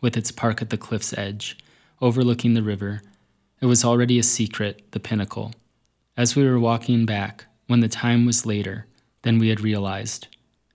with 0.00 0.16
its 0.16 0.32
park 0.32 0.62
at 0.62 0.70
the 0.70 0.78
cliff's 0.78 1.12
edge, 1.12 1.58
overlooking 2.00 2.54
the 2.54 2.62
river 2.62 3.02
it 3.60 3.66
was 3.66 3.84
already 3.84 4.18
a 4.18 4.22
secret, 4.22 4.90
the 4.92 5.00
pinnacle. 5.00 5.52
As 6.16 6.34
we 6.34 6.44
were 6.44 6.58
walking 6.58 7.04
back, 7.04 7.44
when 7.66 7.80
the 7.80 7.88
time 7.88 8.24
was 8.24 8.46
later 8.46 8.86
than 9.20 9.38
we 9.38 9.48
had 9.48 9.60
realized, 9.60 10.28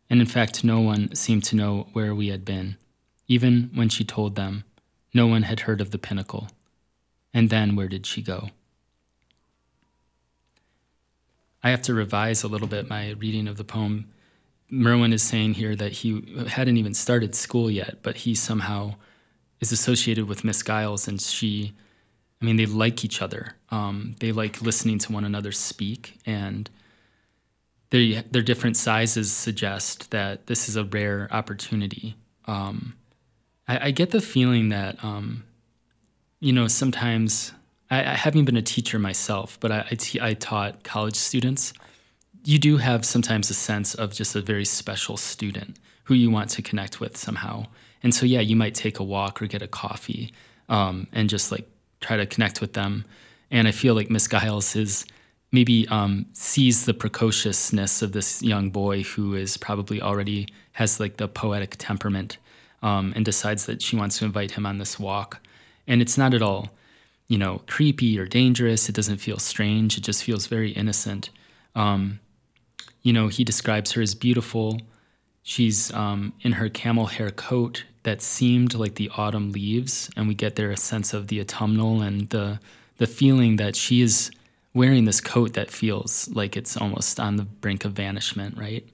and 0.10 0.20
in 0.20 0.28
fact, 0.28 0.64
no 0.64 0.80
one 0.80 1.14
seemed 1.16 1.44
to 1.46 1.56
know 1.56 1.88
where 1.94 2.16
we 2.16 2.30
had 2.30 2.44
been. 2.44 2.78
Even 3.28 3.70
when 3.74 3.90
she 3.90 4.04
told 4.04 4.36
them, 4.36 4.64
no 5.14 5.28
one 5.28 5.44
had 5.44 5.62
heard 5.62 5.82
of 5.82 5.92
the 5.92 5.98
pinnacle. 5.98 6.48
And 7.34 7.50
then 7.50 7.76
where 7.76 7.88
did 7.88 8.06
she 8.06 8.22
go? 8.22 8.50
I 11.64 11.70
have 11.70 11.82
to 11.84 11.94
revise 11.94 12.44
a 12.44 12.48
little 12.48 12.68
bit 12.68 12.90
my 12.90 13.12
reading 13.12 13.48
of 13.48 13.58
the 13.58 13.64
poem. 13.64 14.10
Merwin 14.70 15.14
is 15.14 15.22
saying 15.22 15.56
here 15.56 15.76
that 15.76 15.92
he 15.92 16.46
hadn't 16.48 16.78
even 16.78 16.94
started 16.94 17.36
school 17.36 17.70
yet, 17.70 18.00
but 18.02 18.18
he 18.18 18.34
somehow 18.34 18.96
is 19.60 19.72
associated 19.72 20.28
with 20.28 20.44
Miss 20.44 20.64
Giles, 20.64 21.08
and 21.08 21.22
she 21.22 21.74
I 22.42 22.46
mean, 22.46 22.56
they 22.56 22.66
like 22.66 23.04
each 23.04 23.22
other. 23.22 23.56
Um, 23.70 24.16
they 24.20 24.32
like 24.32 24.62
listening 24.62 24.98
to 25.00 25.12
one 25.12 25.26
another 25.26 25.52
speak, 25.52 26.20
and 26.26 26.70
their 27.90 28.24
their 28.32 28.42
different 28.42 28.78
sizes 28.78 29.32
suggest 29.32 30.12
that 30.12 30.48
this 30.48 30.70
is 30.70 30.76
a 30.76 30.84
rare 30.84 31.28
opportunity. 31.32 32.16
Um, 32.46 32.96
I, 33.68 33.88
I, 33.88 33.92
get 33.92 34.10
the 34.10 34.22
feeling 34.22 34.70
that, 34.70 35.04
um, 35.04 35.44
you 36.40 36.52
know, 36.52 36.68
sometimes 36.68 37.54
I, 37.92 38.00
I, 38.00 38.16
haven't 38.16 38.46
been 38.46 38.58
a 38.58 38.62
teacher 38.64 38.98
myself, 38.98 39.60
but 39.60 39.72
I, 39.72 40.34
taught 40.34 40.84
college 40.84 41.16
students. 41.16 41.74
You 42.44 42.58
do 42.58 42.78
have 42.78 43.06
sometimes 43.06 43.52
a 43.52 43.54
sense 43.54 43.94
of 43.94 44.14
just 44.14 44.36
a 44.36 44.42
very 44.42 44.66
special 44.66 45.16
student 45.16 45.78
who 46.06 46.16
you 46.16 46.32
want 46.32 46.50
to 46.52 46.64
connect 46.64 47.00
with 47.00 47.16
somehow. 47.18 47.68
And 48.02 48.16
so, 48.16 48.26
yeah, 48.26 48.40
you 48.40 48.56
might 48.56 48.74
take 48.74 48.98
a 48.98 49.04
walk 49.04 49.42
or 49.42 49.46
get 49.46 49.62
a 49.62 49.68
coffee 49.68 50.34
um, 50.70 51.08
and 51.12 51.30
just 51.30 51.52
like 51.52 51.70
try 52.02 52.18
to 52.18 52.26
connect 52.26 52.62
with 52.62 52.74
them. 52.74 53.06
And 53.52 53.68
I 53.68 53.72
feel 53.72 53.94
like 53.94 54.10
Miss 54.10 54.28
Giles 54.28 54.76
is 54.76 55.06
maybe 55.52 55.88
um, 55.90 56.26
sees 56.34 56.86
the 56.86 56.94
precociousness 56.94 58.02
of 58.02 58.12
this 58.12 58.42
young 58.42 58.70
boy 58.70 59.04
who 59.04 59.36
is 59.36 59.58
probably 59.58 60.02
already 60.02 60.48
has 60.74 61.00
like 61.00 61.18
the 61.18 61.28
poetic 61.28 61.76
temperament 61.78 62.38
um, 62.84 63.14
and 63.16 63.26
decides 63.26 63.66
that 63.66 63.82
she 63.82 63.96
wants 63.96 64.20
to 64.20 64.26
invite 64.26 64.52
him 64.52 64.66
on 64.66 64.78
this 64.78 65.00
walk. 65.00 65.40
And 65.88 66.02
it's 66.02 66.18
not 66.18 66.34
at 66.34 66.42
all, 66.42 66.70
you 67.28 67.38
know, 67.38 67.62
creepy 67.68 68.20
or 68.20 68.26
dangerous. 68.26 68.88
It 68.90 68.96
doesn't 68.96 69.18
feel 69.18 69.40
strange. 69.40 69.98
It 69.98 70.02
just 70.02 70.24
feels 70.24 70.48
very 70.48 70.72
innocent. 70.72 71.30
Um, 71.76 72.20
you 73.02 73.14
know, 73.14 73.28
he 73.28 73.44
describes 73.44 73.92
her 73.94 74.02
as 74.02 74.14
beautiful 74.14 74.80
She's 75.50 75.92
um, 75.94 76.34
in 76.42 76.52
her 76.52 76.70
camel 76.70 77.08
hair 77.08 77.32
coat 77.32 77.84
that 78.04 78.22
seemed 78.22 78.76
like 78.76 78.96
the 78.96 79.10
autumn 79.18 79.52
leaves, 79.52 80.10
and 80.16 80.28
we 80.28 80.36
get 80.36 80.56
there 80.56 80.70
a 80.70 80.78
sense 80.78 81.12
of 81.12 81.28
the 81.28 81.42
autumnal 81.42 82.04
and 82.04 82.30
the 82.30 82.60
the 82.98 83.08
feeling 83.08 83.56
that 83.56 83.76
she 83.76 84.02
is 84.02 84.30
wearing 84.80 85.04
this 85.04 85.20
coat 85.20 85.56
that 85.56 85.70
feels 85.70 86.30
like 86.30 86.56
it's 86.56 86.78
almost 86.78 87.20
on 87.20 87.36
the 87.36 87.44
brink 87.44 87.84
of 87.84 87.92
vanishment, 87.92 88.58
right? 88.58 88.88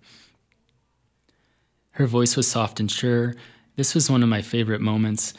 Her 1.92 2.08
voice 2.08 2.36
was 2.36 2.50
soft 2.50 2.80
and 2.80 2.90
sure. 2.90 3.36
This 3.76 3.94
was 3.94 4.10
one 4.10 4.24
of 4.24 4.28
my 4.28 4.42
favorite 4.42 4.82
moments, 4.82 5.36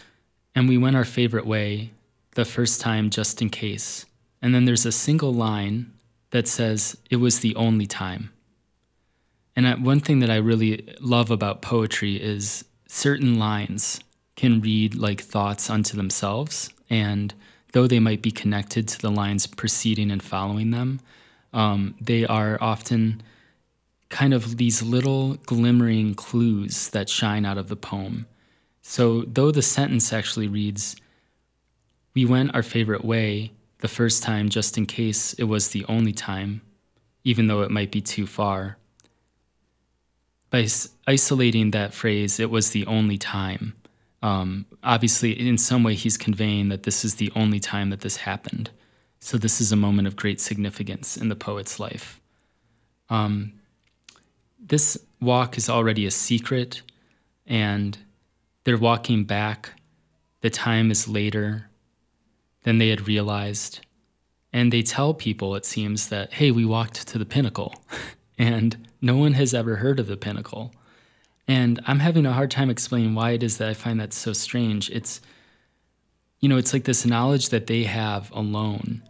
and 0.54 0.68
we 0.68 0.78
went 0.78 0.94
our 0.94 1.04
favorite 1.04 1.46
way 1.46 1.90
the 2.36 2.44
first 2.44 2.80
time 2.80 3.10
just 3.10 3.42
in 3.42 3.50
case. 3.50 4.06
And 4.40 4.54
then 4.54 4.66
there's 4.66 4.86
a 4.86 4.92
single 4.92 5.34
line 5.34 5.92
that 6.30 6.46
says, 6.46 6.96
It 7.10 7.16
was 7.16 7.40
the 7.40 7.56
only 7.56 7.86
time. 7.86 8.30
And 9.56 9.84
one 9.84 9.98
thing 9.98 10.20
that 10.20 10.30
I 10.30 10.36
really 10.36 10.94
love 11.00 11.32
about 11.32 11.60
poetry 11.60 12.22
is 12.22 12.64
certain 12.86 13.36
lines 13.36 13.98
can 14.36 14.60
read 14.60 14.94
like 14.94 15.20
thoughts 15.22 15.68
unto 15.68 15.96
themselves. 15.96 16.70
And 16.88 17.34
though 17.76 17.86
they 17.86 18.00
might 18.00 18.22
be 18.22 18.30
connected 18.30 18.88
to 18.88 18.98
the 19.02 19.10
lines 19.10 19.46
preceding 19.46 20.10
and 20.10 20.22
following 20.22 20.70
them, 20.70 20.98
um, 21.52 21.94
they 22.00 22.24
are 22.24 22.56
often 22.58 23.22
kind 24.08 24.32
of 24.32 24.56
these 24.56 24.82
little 24.82 25.34
glimmering 25.44 26.14
clues 26.14 26.88
that 26.88 27.06
shine 27.10 27.44
out 27.44 27.58
of 27.58 27.68
the 27.68 27.76
poem. 27.76 28.24
So, 28.80 29.24
though 29.26 29.50
the 29.50 29.60
sentence 29.60 30.10
actually 30.10 30.48
reads, 30.48 30.96
We 32.14 32.24
went 32.24 32.54
our 32.54 32.62
favorite 32.62 33.04
way 33.04 33.52
the 33.80 33.88
first 33.88 34.22
time 34.22 34.48
just 34.48 34.78
in 34.78 34.86
case 34.86 35.34
it 35.34 35.44
was 35.44 35.68
the 35.68 35.84
only 35.86 36.14
time, 36.14 36.62
even 37.24 37.46
though 37.46 37.60
it 37.60 37.70
might 37.70 37.92
be 37.92 38.00
too 38.00 38.26
far 38.26 38.78
by 40.48 40.66
isolating 41.06 41.72
that 41.72 41.92
phrase, 41.92 42.40
it 42.40 42.50
was 42.50 42.70
the 42.70 42.86
only 42.86 43.18
time. 43.18 43.74
Um, 44.22 44.66
obviously, 44.82 45.32
in 45.32 45.58
some 45.58 45.82
way, 45.82 45.94
he's 45.94 46.16
conveying 46.16 46.68
that 46.70 46.84
this 46.84 47.04
is 47.04 47.16
the 47.16 47.30
only 47.36 47.60
time 47.60 47.90
that 47.90 48.00
this 48.00 48.16
happened. 48.16 48.70
So, 49.20 49.36
this 49.36 49.60
is 49.60 49.72
a 49.72 49.76
moment 49.76 50.08
of 50.08 50.16
great 50.16 50.40
significance 50.40 51.16
in 51.16 51.28
the 51.28 51.36
poet's 51.36 51.78
life. 51.78 52.20
Um, 53.08 53.52
this 54.58 54.98
walk 55.20 55.56
is 55.58 55.68
already 55.68 56.06
a 56.06 56.10
secret, 56.10 56.82
and 57.46 57.96
they're 58.64 58.78
walking 58.78 59.24
back. 59.24 59.70
The 60.40 60.50
time 60.50 60.90
is 60.90 61.08
later 61.08 61.68
than 62.64 62.78
they 62.78 62.88
had 62.88 63.06
realized. 63.06 63.80
And 64.52 64.72
they 64.72 64.82
tell 64.82 65.14
people, 65.14 65.54
it 65.54 65.64
seems, 65.64 66.08
that, 66.08 66.32
hey, 66.32 66.50
we 66.50 66.64
walked 66.64 67.06
to 67.08 67.18
the 67.18 67.24
pinnacle. 67.24 67.74
and 68.38 68.88
no 69.00 69.16
one 69.16 69.34
has 69.34 69.54
ever 69.54 69.76
heard 69.76 70.00
of 70.00 70.08
the 70.08 70.16
pinnacle. 70.16 70.72
And 71.48 71.80
I'm 71.86 72.00
having 72.00 72.26
a 72.26 72.32
hard 72.32 72.50
time 72.50 72.70
explaining 72.70 73.14
why 73.14 73.32
it 73.32 73.42
is 73.42 73.58
that 73.58 73.68
I 73.68 73.74
find 73.74 74.00
that 74.00 74.12
so 74.12 74.32
strange. 74.32 74.90
It's, 74.90 75.20
you 76.40 76.48
know, 76.48 76.56
it's 76.56 76.72
like 76.72 76.84
this 76.84 77.06
knowledge 77.06 77.50
that 77.50 77.66
they 77.66 77.84
have 77.84 78.30
alone. 78.32 79.02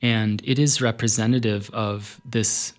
And 0.00 0.42
it 0.44 0.58
is 0.58 0.80
representative 0.80 1.70
of 1.72 2.20
this 2.24 2.72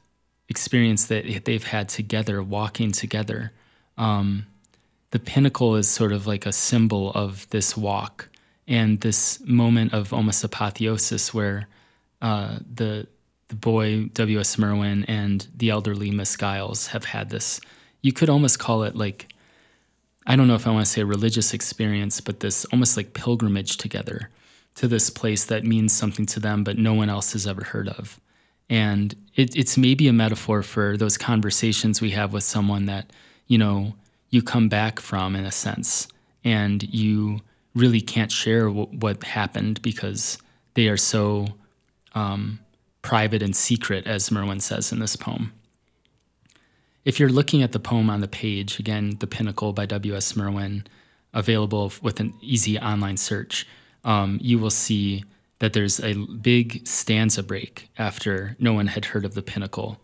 experience 0.50 1.06
that 1.06 1.46
they've 1.46 1.64
had 1.64 1.90
together, 1.90 2.42
walking 2.42 2.92
together. 2.92 3.52
Um, 3.98 4.46
the 5.12 5.20
pinnacle 5.20 5.76
is 5.76 5.88
sort 5.88 6.12
of 6.12 6.28
like 6.28 6.46
a 6.46 6.52
symbol 6.52 7.12
of 7.12 7.50
this 7.50 7.78
walk 7.78 8.30
and 8.68 9.00
this 9.02 9.40
moment 9.46 9.94
of 9.94 10.14
almost 10.14 10.44
apotheosis 10.44 11.34
where 11.34 11.68
uh, 12.22 12.58
the 12.74 13.08
the 13.48 13.56
boy 13.56 14.06
W.S. 14.14 14.58
Merwin 14.58 15.06
and 15.06 15.48
the 15.56 15.70
elderly 15.70 16.10
Miss 16.10 16.36
Giles 16.36 16.88
have 16.88 17.06
had 17.06 17.30
this. 17.30 17.62
You 18.06 18.14
could 18.14 18.30
almost 18.30 18.60
call 18.60 18.84
it 18.84 18.96
like, 18.96 19.34
I 20.28 20.36
don't 20.36 20.48
know 20.48 20.54
if 20.54 20.68
I 20.68 20.72
want 20.72 20.86
to 20.86 20.92
say 20.92 21.02
a 21.02 21.08
religious 21.08 21.56
experience, 21.56 22.22
but 22.22 22.40
this 22.40 22.64
almost 22.66 22.98
like 22.98 23.16
pilgrimage 23.16 23.78
together 23.78 24.30
to 24.76 24.88
this 24.88 25.10
place 25.10 25.46
that 25.46 25.64
means 25.64 25.92
something 25.92 26.28
to 26.28 26.40
them, 26.40 26.64
but 26.64 26.78
no 26.78 26.94
one 26.94 27.10
else 27.10 27.34
has 27.34 27.48
ever 27.48 27.64
heard 27.64 27.90
of. 27.90 28.20
And 28.70 29.16
it, 29.34 29.56
it's 29.56 29.76
maybe 29.76 30.08
a 30.08 30.14
metaphor 30.14 30.62
for 30.62 30.98
those 30.98 31.18
conversations 31.18 32.00
we 32.00 32.12
have 32.12 32.32
with 32.32 32.44
someone 32.44 32.86
that, 32.86 33.12
you 33.48 33.58
know, 33.58 33.96
you 34.30 34.44
come 34.44 34.70
back 34.70 35.00
from 35.00 35.36
in 35.36 35.44
a 35.44 35.52
sense, 35.52 36.08
and 36.44 36.84
you 36.94 37.42
really 37.74 38.02
can't 38.02 38.32
share 38.32 38.68
w- 38.68 38.86
what 39.00 39.24
happened 39.24 39.82
because 39.82 40.38
they 40.76 40.90
are 40.90 40.98
so 40.98 41.48
um, 42.14 42.60
private 43.02 43.42
and 43.42 43.56
secret, 43.56 44.06
as 44.06 44.30
Merwin 44.30 44.60
says 44.60 44.92
in 44.92 45.00
this 45.00 45.16
poem. 45.16 45.52
If 47.06 47.20
you're 47.20 47.30
looking 47.30 47.62
at 47.62 47.72
the 47.72 47.80
poem 47.80 48.10
on 48.10 48.22
the 48.22 48.28
page, 48.28 48.80
again, 48.80 49.18
The 49.20 49.28
Pinnacle 49.28 49.74
by 49.74 49.86
W.S. 49.86 50.36
Merwin, 50.36 50.88
available 51.34 51.94
with 52.02 52.20
an 52.20 52.34
easy 52.42 52.80
online 52.80 53.18
search, 53.18 53.68
um, 54.04 54.40
you 54.42 54.58
will 54.58 54.72
see 54.72 55.24
that 55.60 55.74
there's 55.74 56.00
a 56.00 56.16
big 56.16 56.86
stanza 56.88 57.44
break 57.44 57.90
after 58.00 58.56
no 58.60 58.74
one 58.74 58.88
had 58.88 59.06
heard 59.06 59.24
of 59.24 59.36
the 59.36 59.44
pinnacle. 59.44 60.02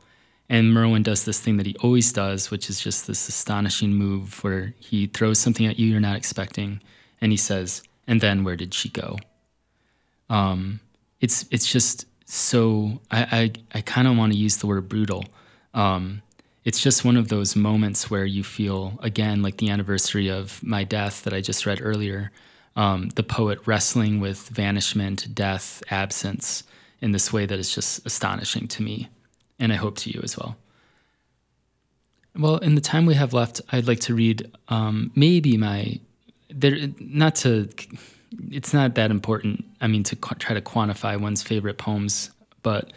And 0.47 0.73
Merwin 0.73 1.01
does 1.01 1.25
this 1.25 1.39
thing 1.39 1.57
that 1.57 1.65
he 1.65 1.75
always 1.77 2.13
does, 2.13 2.51
which 2.51 2.69
is 2.69 2.79
just 2.79 3.07
this 3.07 3.27
astonishing 3.27 3.93
move 3.93 4.43
where 4.43 4.75
he 4.79 5.07
throws 5.07 5.39
something 5.39 5.65
at 5.65 5.79
you 5.79 5.87
you're 5.87 5.99
not 5.99 6.17
expecting, 6.17 6.81
and 7.19 7.31
he 7.31 7.37
says, 7.37 7.83
"And 8.05 8.21
then 8.21 8.43
where 8.43 8.57
did 8.57 8.73
she 8.73 8.89
go?" 8.89 9.17
Um, 10.29 10.81
it's 11.19 11.45
it's 11.51 11.71
just 11.71 12.05
so 12.25 12.99
I 13.09 13.51
I, 13.73 13.77
I 13.77 13.81
kind 13.81 14.07
of 14.07 14.17
want 14.17 14.33
to 14.33 14.37
use 14.37 14.57
the 14.57 14.67
word 14.67 14.89
brutal. 14.89 15.25
Um, 15.73 16.21
it's 16.63 16.81
just 16.81 17.03
one 17.03 17.17
of 17.17 17.29
those 17.29 17.55
moments 17.55 18.09
where 18.09 18.25
you 18.25 18.43
feel 18.43 18.99
again 19.01 19.41
like 19.41 19.57
the 19.57 19.69
anniversary 19.69 20.29
of 20.29 20.61
my 20.63 20.83
death 20.83 21.23
that 21.23 21.33
I 21.33 21.41
just 21.41 21.65
read 21.65 21.79
earlier. 21.81 22.31
Um, 22.75 23.09
the 23.09 23.23
poet 23.23 23.59
wrestling 23.65 24.19
with 24.19 24.47
vanishment, 24.49 25.33
death, 25.35 25.83
absence 25.89 26.63
in 27.01 27.11
this 27.11 27.33
way 27.33 27.45
that 27.45 27.59
is 27.59 27.73
just 27.73 28.05
astonishing 28.05 28.67
to 28.69 28.83
me, 28.83 29.09
and 29.59 29.73
I 29.73 29.75
hope 29.75 29.97
to 29.97 30.09
you 30.09 30.21
as 30.23 30.37
well. 30.37 30.55
Well, 32.37 32.57
in 32.57 32.75
the 32.75 32.81
time 32.81 33.05
we 33.05 33.15
have 33.15 33.33
left, 33.33 33.59
I'd 33.71 33.87
like 33.87 33.99
to 34.01 34.15
read 34.15 34.49
um, 34.69 35.11
maybe 35.15 35.57
my 35.57 35.99
there 36.49 36.77
not 36.99 37.35
to 37.35 37.67
it's 38.49 38.73
not 38.73 38.95
that 38.95 39.11
important. 39.11 39.65
I 39.81 39.87
mean, 39.87 40.03
to 40.03 40.15
qu- 40.15 40.35
try 40.35 40.53
to 40.53 40.61
quantify 40.61 41.19
one's 41.19 41.43
favorite 41.43 41.77
poems, 41.77 42.31
but 42.63 42.93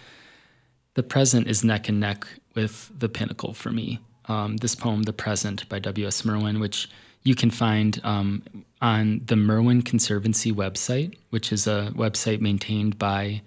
the 0.95 1.03
present 1.03 1.49
is 1.49 1.65
neck 1.65 1.89
and 1.89 1.99
neck 1.99 2.27
with 2.55 2.91
the 2.99 3.09
pinnacle 3.09 3.55
for 3.55 3.71
me. 3.71 4.01
Um, 4.27 4.57
this 4.59 4.75
poem, 4.75 5.03
"The 5.03 5.13
Present" 5.13 5.69
by 5.69 5.79
W.S. 5.79 6.25
Merwin, 6.25 6.61
which 6.61 6.89
you 7.25 7.35
can 7.35 7.51
find 7.51 8.01
um, 8.05 8.43
on 8.81 9.23
the 9.27 9.37
Merwin 9.37 9.83
Conservancy 9.83 10.53
website, 10.53 11.17
which 11.31 11.53
is 11.53 11.67
a 11.67 11.91
website 11.95 12.41
maintained 12.41 12.99
by 12.99 13.43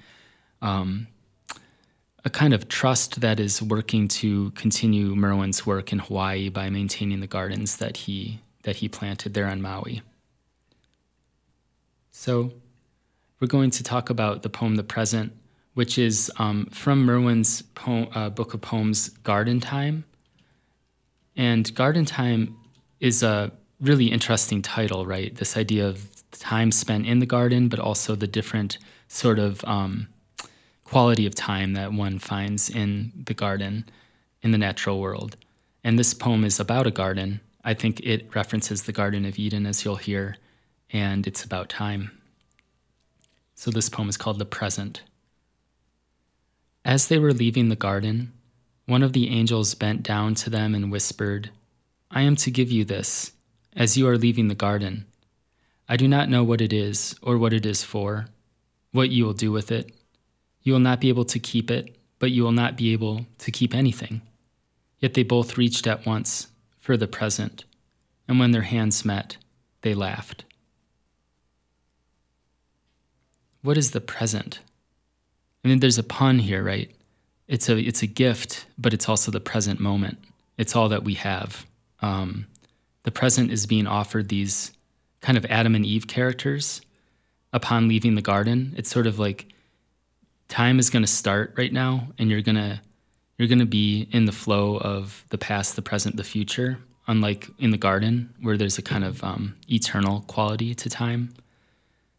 um, 0.62 1.08
a 2.26 2.30
kind 2.30 2.54
of 2.54 2.68
trust 2.68 3.22
that 3.22 3.40
is 3.40 3.62
working 3.62 4.08
to 4.08 4.52
continue 4.52 5.16
Merwin's 5.16 5.66
work 5.66 5.94
in 5.94 6.00
Hawaii 6.00 6.50
by 6.50 6.70
maintaining 6.70 7.22
the 7.22 7.28
gardens 7.28 7.78
that 7.78 7.96
he 7.96 8.42
that 8.64 8.78
he 8.78 8.90
planted 8.90 9.34
there 9.34 9.48
on 9.48 9.62
Maui. 9.62 10.02
So, 12.12 12.52
we're 13.40 13.48
going 13.48 13.70
to 13.72 13.84
talk 13.84 14.10
about 14.10 14.42
the 14.42 14.50
poem 14.50 14.76
The 14.76 14.84
Present, 14.84 15.32
which 15.78 16.00
is 16.00 16.32
um, 16.38 16.66
from 16.72 17.06
Merwin's 17.06 17.62
uh, 17.86 18.32
book 18.32 18.56
of 18.56 18.62
poems, 18.62 19.10
Garden 19.10 19.60
Time. 19.60 20.06
And 21.36 21.72
Garden 21.76 22.04
Time 22.04 22.58
is 23.00 23.22
a 23.22 23.52
really 23.80 24.08
interesting 24.08 24.64
title, 24.64 25.06
right? 25.06 25.36
This 25.36 25.56
idea 25.56 25.88
of 25.88 26.10
time 26.32 26.72
spent 26.72 27.06
in 27.06 27.20
the 27.20 27.28
garden, 27.28 27.68
but 27.68 27.80
also 27.80 28.16
the 28.16 28.26
different 28.26 28.80
sort 29.08 29.38
of 29.38 29.64
um, 29.66 30.08
quality 30.84 31.28
of 31.28 31.36
time 31.36 31.74
that 31.74 31.94
one 31.94 32.18
finds 32.18 32.72
in 32.72 33.12
the 33.28 33.36
garden, 33.36 33.86
in 34.42 34.50
the 34.50 34.58
natural 34.58 35.00
world. 35.00 35.38
And 35.84 36.00
this 36.00 36.12
poem 36.16 36.44
is 36.44 36.60
about 36.60 36.88
a 36.88 36.92
garden. 36.92 37.40
I 37.64 37.76
think 37.76 38.00
it 38.00 38.34
references 38.34 38.82
the 38.82 38.94
Garden 38.94 39.26
of 39.26 39.38
Eden, 39.38 39.68
as 39.68 39.86
you'll 39.86 39.98
hear 39.98 40.38
and 40.90 41.28
it's 41.28 41.44
about 41.44 41.70
time. 41.70 42.20
So 43.54 43.70
this 43.70 43.90
poem 43.90 44.10
is 44.10 44.18
called 44.18 44.40
The 44.40 44.46
Present. 44.46 45.04
As 46.88 47.10
they 47.10 47.20
were 47.20 47.34
leaving 47.34 47.68
the 47.68 47.76
garden, 47.76 48.32
one 48.86 49.04
of 49.04 49.12
the 49.12 49.30
angels 49.30 49.76
bent 49.76 50.04
down 50.04 50.36
to 50.36 50.50
them 50.50 50.74
and 50.74 50.90
whispered, 50.90 51.50
I 52.10 52.22
am 52.22 52.38
to 52.38 52.50
give 52.50 52.72
you 52.72 52.86
this, 52.86 53.34
as 53.76 53.98
you 53.98 54.08
are 54.08 54.18
leaving 54.18 54.48
the 54.48 54.56
garden. 54.56 55.06
I 55.90 55.98
do 55.98 56.08
not 56.08 56.30
know 56.30 56.46
what 56.46 56.62
it 56.62 56.72
is 56.72 57.14
or 57.22 57.38
what 57.38 57.52
it 57.52 57.66
is 57.66 57.84
for, 57.84 58.28
what 58.94 59.10
you 59.10 59.26
will 59.26 59.34
do 59.34 59.52
with 59.52 59.70
it. 59.70 59.92
You 60.64 60.72
will 60.72 60.80
not 60.80 61.02
be 61.02 61.10
able 61.10 61.26
to 61.26 61.40
keep 61.40 61.70
it, 61.70 61.98
but 62.20 62.32
you 62.32 62.44
will 62.44 62.54
not 62.54 62.78
be 62.78 62.94
able 62.94 63.26
to 63.40 63.52
keep 63.52 63.76
anything. 63.76 64.22
Yet 65.00 65.14
they 65.14 65.24
both 65.24 65.58
reached 65.58 65.88
at 65.88 66.06
once 66.06 66.48
for 66.80 66.96
the 66.96 67.06
present, 67.06 67.66
and 68.30 68.40
when 68.40 68.52
their 68.52 68.62
hands 68.62 69.04
met, 69.04 69.36
they 69.82 69.94
laughed. 69.94 70.46
what 73.62 73.78
is 73.78 73.92
the 73.92 74.00
present? 74.00 74.62
I 75.64 75.68
mean, 75.70 75.80
there's 75.80 75.98
a 75.98 76.04
pun 76.04 76.40
here, 76.40 76.64
right? 76.64 76.92
It's 77.48 77.70
a 77.70 77.78
it's 77.78 78.04
a 78.04 78.08
gift, 78.08 78.66
but 78.78 78.94
it's 78.94 79.10
also 79.10 79.32
the 79.32 79.40
present 79.40 79.80
moment. 79.80 80.18
It's 80.58 80.76
all 80.76 80.90
that 80.90 81.04
we 81.04 81.14
have. 81.16 81.66
um, 82.02 82.46
the 83.04 83.12
present 83.12 83.52
is 83.52 83.66
being 83.66 83.88
offered 83.88 84.28
these 84.30 84.72
kind 85.22 85.38
of 85.38 85.46
Adam 85.46 85.76
and 85.76 85.86
Eve 85.86 86.08
characters 86.08 86.82
upon 87.54 87.88
leaving 87.88 88.16
the 88.16 88.22
garden. 88.22 88.74
It's 88.78 88.90
sort 88.90 89.08
of 89.08 89.18
like 89.20 89.48
time 90.50 90.80
is 90.80 90.90
going 90.90 91.04
to 91.04 91.08
start 91.08 91.54
right 91.58 91.72
now, 91.72 92.10
and 92.18 92.30
you're 92.30 92.42
gonna 92.42 92.82
you're 93.38 93.48
gonna 93.48 93.66
be 93.66 94.08
in 94.12 94.26
the 94.26 94.32
flow 94.34 94.78
of 94.78 95.24
the 95.30 95.38
past, 95.38 95.76
the 95.76 95.82
present, 95.82 96.18
the 96.18 96.24
future. 96.24 96.80
Unlike 97.10 97.50
in 97.60 97.70
the 97.70 97.78
garden, 97.78 98.34
where 98.42 98.58
there's 98.58 98.78
a 98.78 98.82
kind 98.82 99.06
of 99.06 99.24
um, 99.24 99.56
eternal 99.72 100.22
quality 100.28 100.76
to 100.76 100.90
time. 100.90 101.34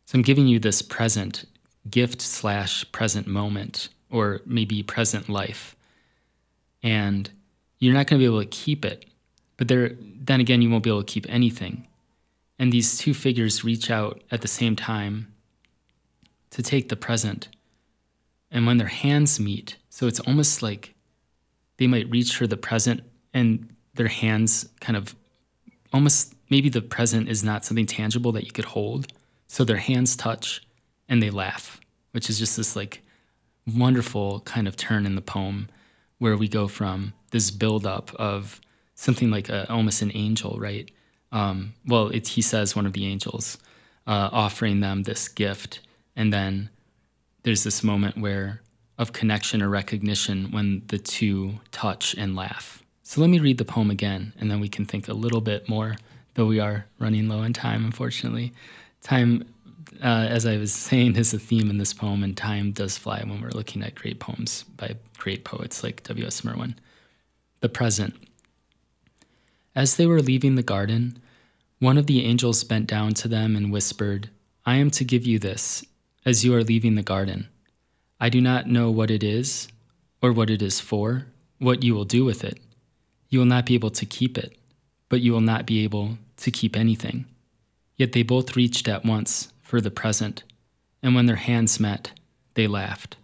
So 0.07 0.17
I'm 0.17 0.23
giving 0.23 0.47
you 0.49 0.59
this 0.59 0.81
present 0.81 1.45
gift 1.91 2.21
slash 2.21 2.91
present 2.93 3.27
moment, 3.27 3.89
or 4.11 4.41
maybe 4.47 4.83
present 4.83 5.29
life, 5.29 5.77
and 6.83 7.31
you're 7.79 7.95
not 7.95 8.07
going 8.07 8.21
to 8.21 8.23
be 8.23 8.27
able 8.27 8.43
to 8.43 8.49
keep 8.49 8.85
it. 8.85 9.05
But 9.57 9.69
there, 9.69 9.93
then 10.01 10.41
again, 10.41 10.63
you 10.63 10.71
won't 10.71 10.85
be 10.85 10.91
able 10.91 11.03
to 11.03 11.13
keep 11.13 11.27
anything. 11.29 11.87
And 12.59 12.73
these 12.73 12.99
two 12.99 13.15
figures 13.15 13.65
reach 13.65 13.91
out 13.91 14.23
at 14.31 14.41
the 14.41 14.49
same 14.49 14.77
time 14.77 15.33
to 16.51 16.63
take 16.63 16.89
the 16.89 16.97
present. 16.97 17.49
And 18.51 18.67
when 18.67 18.79
their 18.79 18.89
hands 18.89 19.39
meet, 19.39 19.77
so 19.91 20.07
it's 20.07 20.21
almost 20.21 20.63
like 20.63 20.95
they 21.77 21.87
might 21.87 22.11
reach 22.11 22.35
for 22.37 22.47
the 22.47 22.57
present 22.57 23.03
and 23.35 23.69
their 23.95 24.09
hands 24.09 24.69
kind 24.81 24.97
of 24.97 25.15
almost 25.93 26.35
maybe 26.51 26.69
the 26.69 26.83
present 26.83 27.29
is 27.29 27.45
not 27.45 27.65
something 27.65 27.87
tangible 27.87 28.33
that 28.33 28.45
you 28.45 28.53
could 28.53 28.65
hold. 28.65 29.13
So 29.47 29.65
their 29.65 29.77
hands 29.77 30.17
touch 30.17 30.63
and 31.09 31.23
they 31.23 31.31
laugh, 31.31 31.78
which 32.13 32.31
is 32.31 32.39
just 32.39 32.57
this 32.57 32.77
like 32.77 33.03
wonderful 33.77 34.41
kind 34.41 34.67
of 34.67 34.77
turn 34.77 35.07
in 35.07 35.15
the 35.15 35.23
poem 35.23 35.69
where 36.19 36.37
we 36.37 36.49
go 36.49 36.67
from 36.69 37.13
this 37.31 37.51
buildup 37.51 38.15
of 38.15 38.61
something 38.95 39.31
like 39.31 39.49
a, 39.49 39.71
almost 39.71 40.03
an 40.03 40.11
angel, 40.15 40.59
right? 40.59 40.91
Um, 41.31 41.75
well, 41.87 42.09
he 42.09 42.43
says 42.43 42.75
one 42.75 42.87
of 42.87 42.93
the 42.93 43.07
angels 43.07 43.59
uh, 44.07 44.31
offering 44.33 44.81
them 44.81 45.03
this 45.03 45.29
gift, 45.29 45.81
and 46.17 46.33
then 46.33 46.71
there's 47.43 47.63
this 47.63 47.85
moment 47.85 48.17
where 48.17 48.63
of 48.99 49.13
connection 49.13 49.63
or 49.63 49.69
recognition 49.69 50.51
when 50.51 50.83
the 50.89 50.99
two 50.99 51.55
touch 51.71 52.15
and 52.15 52.35
laugh. 52.35 52.83
So 53.05 53.21
let 53.21 53.31
me 53.31 53.39
read 53.39 53.59
the 53.59 53.65
poem 53.65 53.91
again, 53.91 54.33
and 54.41 54.51
then 54.51 54.61
we 54.61 54.69
can 54.69 54.85
think 54.85 55.09
a 55.09 55.15
little 55.15 55.41
bit 55.41 55.69
more, 55.69 55.97
though 56.35 56.47
we 56.47 56.59
are 56.59 56.85
running 56.99 57.29
low 57.29 57.39
on 57.39 57.53
time, 57.53 57.85
unfortunately. 57.85 58.53
Time, 59.03 59.45
uh, 60.03 60.27
as 60.29 60.47
I 60.47 60.57
was 60.57 60.73
saying, 60.73 61.17
is 61.17 61.35
a 61.35 61.39
theme 61.39 61.71
in 61.71 61.79
this 61.79 61.93
poem, 61.93 62.23
and 62.23 62.37
time 62.37 62.73
does 62.73 62.99
fly 62.99 63.21
when 63.21 63.41
we're 63.41 63.51
looking 63.51 63.83
at 63.83 63.95
great 63.95 64.21
poems 64.21 64.65
by 64.77 64.97
great 65.17 65.45
poets 65.45 65.83
like 65.83 66.03
W.S. 66.05 66.45
Merwin. 66.45 66.75
The 67.61 67.69
present. 67.69 68.15
As 69.75 69.97
they 69.97 70.07
were 70.07 70.23
leaving 70.23 70.55
the 70.55 70.63
garden, 70.63 71.19
one 71.79 71.99
of 71.99 72.07
the 72.07 72.25
angels 72.25 72.65
bent 72.65 72.87
down 72.87 73.15
to 73.15 73.29
them 73.29 73.57
and 73.57 73.73
whispered, 73.73 74.31
I 74.67 74.77
am 74.77 74.91
to 74.93 75.05
give 75.05 75.27
you 75.27 75.39
this 75.39 75.85
as 76.25 76.45
you 76.45 76.55
are 76.55 76.65
leaving 76.65 76.95
the 76.95 77.03
garden. 77.03 77.49
I 78.21 78.29
do 78.29 78.41
not 78.41 78.67
know 78.67 78.91
what 78.91 79.11
it 79.11 79.23
is, 79.23 79.69
or 80.21 80.33
what 80.33 80.51
it 80.51 80.63
is 80.63 80.81
for, 80.81 81.27
what 81.59 81.83
you 81.83 81.95
will 81.95 82.05
do 82.05 82.25
with 82.25 82.45
it. 82.45 82.61
You 83.29 83.39
will 83.39 83.47
not 83.47 83.67
be 83.67 83.75
able 83.75 83.91
to 83.91 84.07
keep 84.07 84.37
it, 84.37 84.57
but 85.09 85.21
you 85.21 85.33
will 85.33 85.41
not 85.41 85.67
be 85.67 85.85
able 85.85 86.19
to 86.39 86.51
keep 86.51 86.77
anything. 86.77 87.27
Yet 87.97 88.13
they 88.13 88.23
both 88.23 88.57
reached 88.57 88.89
at 88.89 89.05
once 89.05 89.53
for 89.69 89.83
the 89.83 89.91
present, 89.91 90.45
and 91.03 91.15
when 91.15 91.27
their 91.27 91.37
hands 91.37 91.79
met, 91.79 92.13
they 92.55 92.67
laughed. 92.67 93.19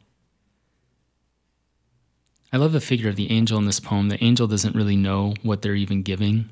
I 2.53 2.59
love 2.59 2.73
the 2.73 2.83
figure 2.83 3.09
of 3.09 3.17
the 3.17 3.31
angel 3.31 3.57
in 3.57 3.65
this 3.65 3.81
poem. 3.81 4.11
The 4.11 4.23
angel 4.23 4.47
doesn't 4.47 4.77
really 4.77 4.95
know 4.95 5.33
what 5.43 5.63
they're 5.63 5.75
even 5.75 6.03
giving 6.03 6.51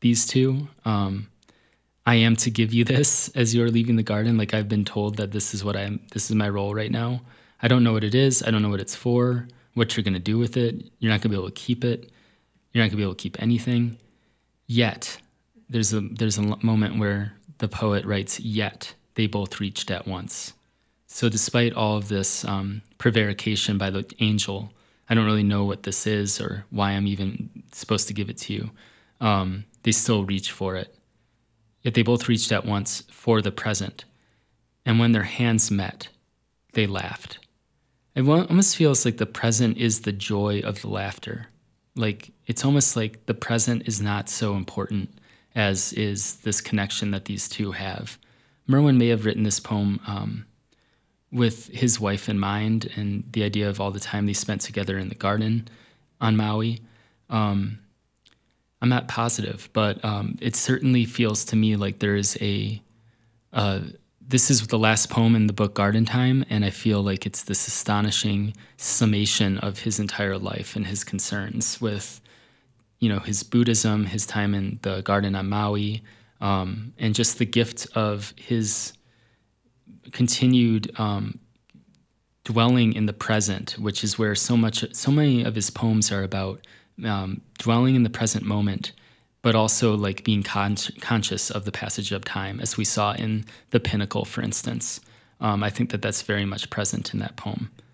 these 0.00 0.26
two. 0.26 0.66
Um, 0.84 1.28
I 2.04 2.16
am 2.16 2.34
to 2.34 2.50
give 2.50 2.74
you 2.74 2.82
this 2.82 3.28
as 3.36 3.54
you're 3.54 3.70
leaving 3.70 3.94
the 3.94 4.02
garden. 4.02 4.36
Like 4.36 4.54
I've 4.54 4.68
been 4.68 4.84
told 4.84 5.18
that 5.18 5.30
this 5.30 5.54
is 5.54 5.64
what 5.64 5.76
I'm. 5.76 6.00
This 6.12 6.28
is 6.28 6.34
my 6.34 6.48
role 6.48 6.74
right 6.74 6.90
now. 6.90 7.20
I 7.62 7.68
don't 7.68 7.84
know 7.84 7.92
what 7.92 8.02
it 8.02 8.16
is. 8.16 8.42
I 8.42 8.50
don't 8.50 8.60
know 8.60 8.70
what 8.70 8.80
it's 8.80 8.96
for. 8.96 9.46
What 9.74 9.96
you're 9.96 10.02
gonna 10.02 10.18
do 10.18 10.36
with 10.36 10.56
it. 10.56 10.90
You're 10.98 11.12
not 11.12 11.20
gonna 11.20 11.32
be 11.32 11.38
able 11.38 11.50
to 11.50 11.54
keep 11.54 11.84
it. 11.84 12.10
You're 12.72 12.82
not 12.82 12.90
gonna 12.90 12.96
be 12.96 13.04
able 13.04 13.14
to 13.14 13.22
keep 13.22 13.40
anything. 13.40 13.98
Yet 14.66 15.16
there's 15.70 15.94
a 15.94 16.00
there's 16.00 16.38
a 16.38 16.42
moment 16.42 16.98
where 16.98 17.34
the 17.58 17.68
poet 17.68 18.04
writes, 18.04 18.40
"Yet 18.40 18.94
they 19.18 19.26
both 19.26 19.60
reached 19.60 19.90
at 19.90 20.08
once." 20.08 20.54
So 21.06 21.28
despite 21.28 21.74
all 21.74 21.98
of 21.98 22.08
this 22.08 22.46
um, 22.46 22.80
prevarication 22.96 23.76
by 23.76 23.90
the 23.90 24.06
angel 24.20 24.72
I 25.08 25.14
don't 25.14 25.24
really 25.24 25.42
know 25.42 25.64
what 25.64 25.84
this 25.84 26.06
is 26.06 26.40
or 26.40 26.64
why 26.70 26.92
I'm 26.92 27.06
even 27.06 27.62
supposed 27.72 28.08
to 28.08 28.14
give 28.14 28.28
it 28.28 28.38
to 28.38 28.52
you. 28.52 28.70
Um, 29.20 29.64
they 29.82 29.92
still 29.92 30.24
reach 30.24 30.52
for 30.52 30.76
it. 30.76 30.94
Yet 31.82 31.94
they 31.94 32.02
both 32.02 32.28
reached 32.28 32.52
at 32.52 32.66
once 32.66 33.04
for 33.10 33.40
the 33.40 33.52
present. 33.52 34.04
And 34.84 34.98
when 34.98 35.12
their 35.12 35.22
hands 35.22 35.70
met, 35.70 36.08
they 36.74 36.86
laughed. 36.86 37.38
It 38.14 38.28
almost 38.28 38.76
feels 38.76 39.04
like 39.04 39.16
the 39.16 39.26
present 39.26 39.78
is 39.78 40.00
the 40.00 40.12
joy 40.12 40.60
of 40.60 40.82
the 40.82 40.88
laughter. 40.88 41.46
Like 41.94 42.30
it's 42.46 42.64
almost 42.64 42.96
like 42.96 43.24
the 43.26 43.34
present 43.34 43.88
is 43.88 44.02
not 44.02 44.28
so 44.28 44.56
important 44.56 45.18
as 45.54 45.92
is 45.94 46.36
this 46.36 46.60
connection 46.60 47.12
that 47.12 47.24
these 47.24 47.48
two 47.48 47.72
have. 47.72 48.18
Merwin 48.68 48.98
may 48.98 49.08
have 49.08 49.24
written 49.24 49.42
this 49.42 49.58
poem 49.58 49.98
um, 50.06 50.46
with 51.32 51.68
his 51.68 51.98
wife 51.98 52.28
in 52.28 52.38
mind 52.38 52.90
and 52.96 53.24
the 53.32 53.42
idea 53.42 53.68
of 53.68 53.80
all 53.80 53.90
the 53.90 53.98
time 53.98 54.26
they 54.26 54.32
spent 54.34 54.60
together 54.60 54.98
in 54.98 55.08
the 55.08 55.14
garden 55.14 55.66
on 56.20 56.36
Maui. 56.36 56.80
Um, 57.30 57.78
I'm 58.80 58.88
not 58.88 59.08
positive, 59.08 59.68
but 59.72 60.04
um, 60.04 60.36
it 60.40 60.54
certainly 60.54 61.04
feels 61.04 61.44
to 61.46 61.56
me 61.56 61.76
like 61.76 61.98
there 61.98 62.16
is 62.16 62.38
a. 62.40 62.80
Uh, 63.52 63.80
this 64.20 64.50
is 64.50 64.66
the 64.66 64.78
last 64.78 65.08
poem 65.08 65.34
in 65.34 65.46
the 65.46 65.54
book 65.54 65.74
Garden 65.74 66.04
Time, 66.04 66.44
and 66.50 66.62
I 66.62 66.68
feel 66.68 67.02
like 67.02 67.24
it's 67.24 67.44
this 67.44 67.66
astonishing 67.66 68.52
summation 68.76 69.56
of 69.58 69.78
his 69.78 69.98
entire 69.98 70.36
life 70.36 70.76
and 70.76 70.86
his 70.86 71.02
concerns 71.02 71.80
with, 71.80 72.20
you 73.00 73.08
know, 73.08 73.20
his 73.20 73.42
Buddhism, 73.42 74.04
his 74.04 74.26
time 74.26 74.54
in 74.54 74.80
the 74.82 75.00
garden 75.00 75.34
on 75.34 75.48
Maui, 75.48 76.02
um, 76.40 76.92
and 76.98 77.14
just 77.14 77.38
the 77.38 77.44
gift 77.44 77.86
of 77.94 78.32
his 78.36 78.92
continued 80.12 80.90
um, 80.98 81.38
dwelling 82.44 82.94
in 82.94 83.06
the 83.06 83.12
present, 83.12 83.72
which 83.72 84.02
is 84.02 84.18
where 84.18 84.34
so 84.34 84.56
much, 84.56 84.84
so 84.94 85.10
many 85.10 85.44
of 85.44 85.54
his 85.54 85.70
poems 85.70 86.10
are 86.10 86.22
about 86.22 86.66
um, 87.04 87.40
dwelling 87.58 87.94
in 87.94 88.02
the 88.02 88.10
present 88.10 88.44
moment, 88.44 88.92
but 89.42 89.54
also 89.54 89.94
like 89.94 90.24
being 90.24 90.42
con- 90.42 90.76
conscious 91.00 91.50
of 91.50 91.64
the 91.64 91.72
passage 91.72 92.12
of 92.12 92.24
time, 92.24 92.60
as 92.60 92.76
we 92.76 92.84
saw 92.84 93.12
in 93.12 93.44
the 93.70 93.80
Pinnacle, 93.80 94.24
for 94.24 94.42
instance. 94.42 95.00
Um, 95.40 95.62
I 95.62 95.70
think 95.70 95.90
that 95.90 96.02
that's 96.02 96.22
very 96.22 96.44
much 96.44 96.70
present 96.70 97.12
in 97.12 97.20
that 97.20 97.36
poem. 97.36 97.70